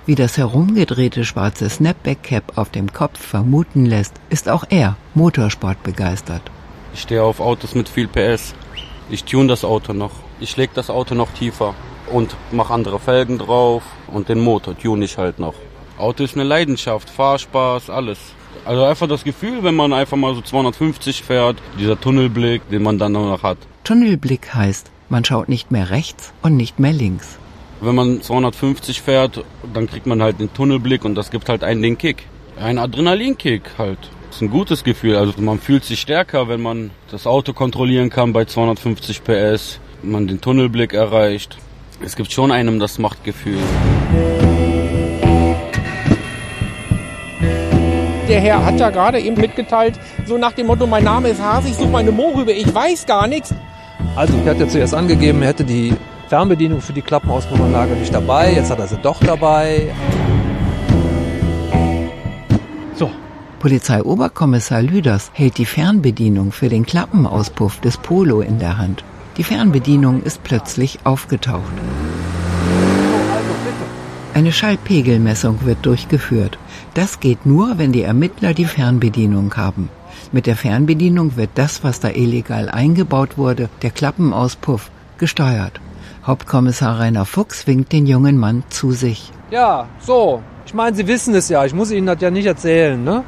Wie 0.07 0.15
das 0.15 0.39
herumgedrehte 0.39 1.23
schwarze 1.23 1.69
Snapback-Cap 1.69 2.53
auf 2.57 2.71
dem 2.71 2.91
Kopf 2.91 3.19
vermuten 3.19 3.85
lässt, 3.85 4.15
ist 4.31 4.49
auch 4.49 4.63
er 4.69 4.97
Motorsport 5.13 5.83
begeistert. 5.83 6.41
Ich 6.95 7.01
stehe 7.01 7.23
auf 7.23 7.41
Autos 7.41 7.75
mit 7.75 7.89
viel 7.89 8.07
PS. 8.07 8.55
Ich 9.07 9.23
tune 9.23 9.49
das 9.49 9.63
Auto 9.63 9.93
noch. 9.93 10.13
Ich 10.39 10.57
leg 10.57 10.71
das 10.73 10.89
Auto 10.89 11.13
noch 11.13 11.29
tiefer 11.29 11.75
und 12.11 12.35
mache 12.51 12.73
andere 12.73 12.99
Felgen 12.99 13.37
drauf 13.37 13.83
und 14.07 14.29
den 14.29 14.39
Motor 14.39 14.77
tune 14.77 15.05
ich 15.05 15.17
halt 15.17 15.39
noch. 15.39 15.53
Auto 15.97 16.23
ist 16.23 16.35
eine 16.35 16.43
Leidenschaft, 16.43 17.09
Fahrspaß, 17.09 17.89
alles. 17.89 18.19
Also 18.65 18.83
einfach 18.83 19.07
das 19.07 19.23
Gefühl, 19.23 19.63
wenn 19.63 19.75
man 19.75 19.93
einfach 19.93 20.17
mal 20.17 20.35
so 20.35 20.41
250 20.41 21.23
fährt, 21.23 21.57
dieser 21.79 21.99
Tunnelblick, 21.99 22.69
den 22.69 22.83
man 22.83 22.99
dann 22.99 23.13
noch 23.13 23.43
hat. 23.43 23.57
Tunnelblick 23.83 24.53
heißt, 24.53 24.91
man 25.09 25.25
schaut 25.25 25.49
nicht 25.49 25.71
mehr 25.71 25.89
rechts 25.89 26.33
und 26.41 26.55
nicht 26.57 26.79
mehr 26.79 26.93
links. 26.93 27.37
Wenn 27.81 27.95
man 27.95 28.21
250 28.21 29.01
fährt, 29.01 29.43
dann 29.73 29.87
kriegt 29.87 30.05
man 30.05 30.21
halt 30.21 30.39
den 30.39 30.53
Tunnelblick 30.53 31.03
und 31.03 31.15
das 31.15 31.31
gibt 31.31 31.49
halt 31.49 31.63
einen 31.63 31.81
den 31.81 31.97
Kick. 31.97 32.27
Ein 32.59 32.77
Adrenalinkick 32.77 33.63
halt. 33.79 33.97
Das 34.27 34.35
ist 34.35 34.41
ein 34.43 34.51
gutes 34.51 34.83
Gefühl. 34.83 35.15
Also 35.15 35.33
man 35.41 35.59
fühlt 35.59 35.83
sich 35.83 35.99
stärker, 35.99 36.47
wenn 36.47 36.61
man 36.61 36.91
das 37.09 37.25
Auto 37.25 37.53
kontrollieren 37.53 38.09
kann 38.11 38.33
bei 38.33 38.45
250 38.45 39.23
PS, 39.23 39.79
man 40.03 40.27
den 40.27 40.41
Tunnelblick 40.41 40.93
erreicht. 40.93 41.57
Es 42.03 42.15
gibt 42.15 42.31
schon 42.31 42.51
einem 42.51 42.79
das 42.79 42.97
Machtgefühl. 42.97 43.59
Der 48.27 48.41
Herr 48.41 48.65
hat 48.65 48.79
ja 48.79 48.89
gerade 48.89 49.19
eben 49.19 49.39
mitgeteilt, 49.39 49.99
so 50.25 50.37
nach 50.37 50.53
dem 50.53 50.67
Motto, 50.67 50.87
mein 50.87 51.03
Name 51.03 51.29
ist 51.29 51.41
Hase, 51.41 51.67
ich 51.67 51.75
suche 51.75 51.89
meine 51.89 52.11
Mohrrübe, 52.11 52.53
ich 52.53 52.73
weiß 52.73 53.05
gar 53.05 53.27
nichts. 53.27 53.53
Also, 54.15 54.33
er 54.45 54.51
hat 54.51 54.59
ja 54.59 54.67
zuerst 54.67 54.95
angegeben, 54.95 55.41
er 55.41 55.49
hätte 55.49 55.63
die 55.63 55.93
Fernbedienung 56.27 56.81
für 56.81 56.93
die 56.93 57.01
Klappenauspuffanlage 57.01 57.93
nicht 57.93 58.13
dabei. 58.13 58.53
Jetzt 58.53 58.71
hat 58.71 58.79
er 58.79 58.87
sie 58.87 58.97
doch 58.97 59.19
dabei. 59.19 59.93
So, 62.95 63.11
Polizeioberkommissar 63.59 64.81
Lüders 64.81 65.29
hält 65.33 65.57
die 65.57 65.65
Fernbedienung 65.65 66.51
für 66.51 66.69
den 66.69 66.85
Klappenauspuff 66.85 67.79
des 67.81 67.97
Polo 67.97 68.41
in 68.41 68.59
der 68.59 68.77
Hand. 68.77 69.03
Die 69.37 69.43
Fernbedienung 69.43 70.23
ist 70.23 70.43
plötzlich 70.43 70.99
aufgetaucht. 71.05 71.71
Eine 74.33 74.51
Schallpegelmessung 74.51 75.65
wird 75.65 75.85
durchgeführt. 75.85 76.57
Das 76.93 77.19
geht 77.19 77.45
nur, 77.45 77.77
wenn 77.77 77.91
die 77.91 78.01
Ermittler 78.01 78.53
die 78.53 78.65
Fernbedienung 78.65 79.53
haben. 79.55 79.89
Mit 80.31 80.47
der 80.47 80.55
Fernbedienung 80.55 81.35
wird 81.37 81.51
das, 81.55 81.83
was 81.83 81.99
da 81.99 82.09
illegal 82.09 82.69
eingebaut 82.69 83.37
wurde, 83.37 83.69
der 83.81 83.91
Klappenauspuff, 83.91 84.89
gesteuert. 85.17 85.79
Hauptkommissar 86.25 86.99
Rainer 86.99 87.25
Fuchs 87.25 87.67
winkt 87.67 87.91
den 87.91 88.05
jungen 88.05 88.37
Mann 88.37 88.63
zu 88.69 88.91
sich. 88.91 89.31
Ja, 89.49 89.87
so. 89.99 90.41
Ich 90.65 90.73
meine, 90.73 90.95
Sie 90.95 91.07
wissen 91.07 91.33
es 91.35 91.49
ja. 91.49 91.65
Ich 91.65 91.73
muss 91.73 91.91
Ihnen 91.91 92.07
das 92.07 92.21
ja 92.21 92.31
nicht 92.31 92.45
erzählen, 92.45 93.03
ne? 93.03 93.23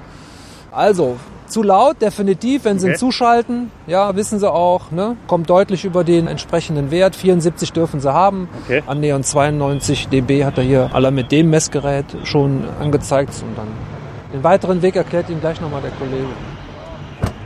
Also, 0.72 1.18
zu 1.49 1.63
laut, 1.63 2.01
definitiv, 2.01 2.65
wenn 2.65 2.79
Sie 2.79 2.88
ihn 2.88 2.91
Okay. 2.91 2.99
zuschalten. 2.99 3.71
Ja, 3.88 4.15
wissen 4.15 4.39
Sie 4.39 4.51
auch, 4.51 4.91
ne? 4.91 5.15
Kommt 5.27 5.49
deutlich 5.49 5.86
über 5.86 6.03
den 6.03 6.27
entsprechenden 6.27 6.91
Wert. 6.91 7.15
74 7.15 7.71
dürfen 7.73 7.99
Sie 7.99 8.12
haben. 8.13 8.47
Okay. 8.63 8.84
An 8.88 8.99
Neon 8.99 9.23
92 9.23 10.08
dB 10.10 10.45
hat 10.45 10.58
er 10.58 10.63
hier 10.63 10.89
aller 10.93 11.12
mit 11.12 11.32
dem 11.32 11.49
Messgerät 11.49 12.06
schon 12.23 12.63
angezeigt. 12.79 13.32
Und 13.47 13.58
dann 13.58 13.67
den 14.34 14.43
weiteren 14.43 14.82
Weg 14.82 14.95
erklärt 14.95 15.29
Ihnen 15.29 15.41
gleich 15.41 15.62
nochmal 15.62 15.82
der 15.82 15.91
Kollege. 15.91 16.27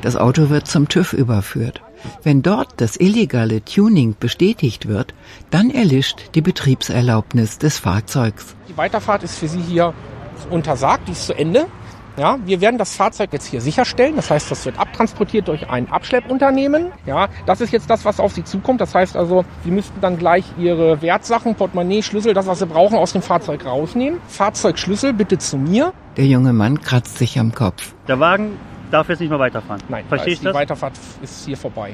Das 0.01 0.15
Auto 0.15 0.49
wird 0.49 0.67
zum 0.67 0.88
TÜV 0.88 1.13
überführt. 1.13 1.81
Wenn 2.23 2.43
dort 2.43 2.69
das 2.77 2.99
illegale 2.99 3.65
Tuning 3.65 4.15
bestätigt 4.19 4.88
wird, 4.88 5.13
dann 5.49 5.71
erlischt 5.71 6.29
die 6.36 6.41
Betriebserlaubnis 6.41 7.57
des 7.57 7.79
Fahrzeugs. 7.79 8.55
die 8.69 8.77
Weiterfahrt 8.77 9.23
ist 9.23 9.38
für 9.38 9.47
Sie 9.47 9.60
hier 9.60 9.93
untersagt, 10.51 11.07
die 11.07 11.13
ist 11.13 11.25
zu 11.25 11.33
Ende. 11.33 11.65
Ja, 12.17 12.39
wir 12.43 12.62
werden 12.62 12.80
das 12.80 12.95
Fahrzeug 12.95 13.30
jetzt 13.32 13.45
hier 13.45 13.62
sicherstellen. 13.62 14.15
Das 14.15 14.32
heißt, 14.32 14.49
das 14.49 14.65
wird 14.65 14.80
abtransportiert 14.80 15.47
durch 15.47 15.69
ein 15.69 15.91
Abschleppunternehmen. 15.91 16.88
Ja, 17.06 17.27
das 17.45 17.62
ist 17.62 17.71
jetzt 17.71 17.89
das, 17.91 18.06
was 18.06 18.19
auf 18.19 18.34
Sie 18.34 18.43
zukommt. 18.43 18.82
Das 18.82 18.95
heißt 18.95 19.15
also, 19.15 19.45
Sie 19.63 19.69
müssten 19.69 20.01
dann 20.01 20.17
gleich 20.17 20.45
Ihre 20.58 21.01
Wertsachen, 21.03 21.53
Portemonnaie, 21.53 22.01
Schlüssel, 22.01 22.34
das, 22.34 22.47
was 22.47 22.58
Sie 22.60 22.65
brauchen, 22.65 22.97
aus 22.97 23.13
dem 23.13 23.21
Fahrzeug 23.21 23.65
rausnehmen. 23.65 24.19
Fahrzeugschlüssel 24.27 25.13
bitte 25.13 25.38
zu 25.38 25.58
mir. 25.58 25.93
Der 26.17 26.25
junge 26.25 26.53
Mann 26.53 26.82
kratzt 26.82 27.19
sich 27.19 27.38
am 27.39 27.53
Kopf. 27.53 27.93
Der 28.08 28.19
Wagen 28.19 28.58
darf 28.89 29.10
jetzt 29.10 29.19
nicht 29.19 29.30
mehr 29.30 29.39
weiterfahren. 29.39 29.84
Nein, 29.88 30.06
da 30.10 30.15
Verstehst 30.15 30.39
du 30.39 30.41
die 30.41 30.45
das? 30.45 30.56
Weiterfahrt 30.56 30.93
ist 31.21 31.45
hier 31.45 31.58
vorbei. 31.58 31.93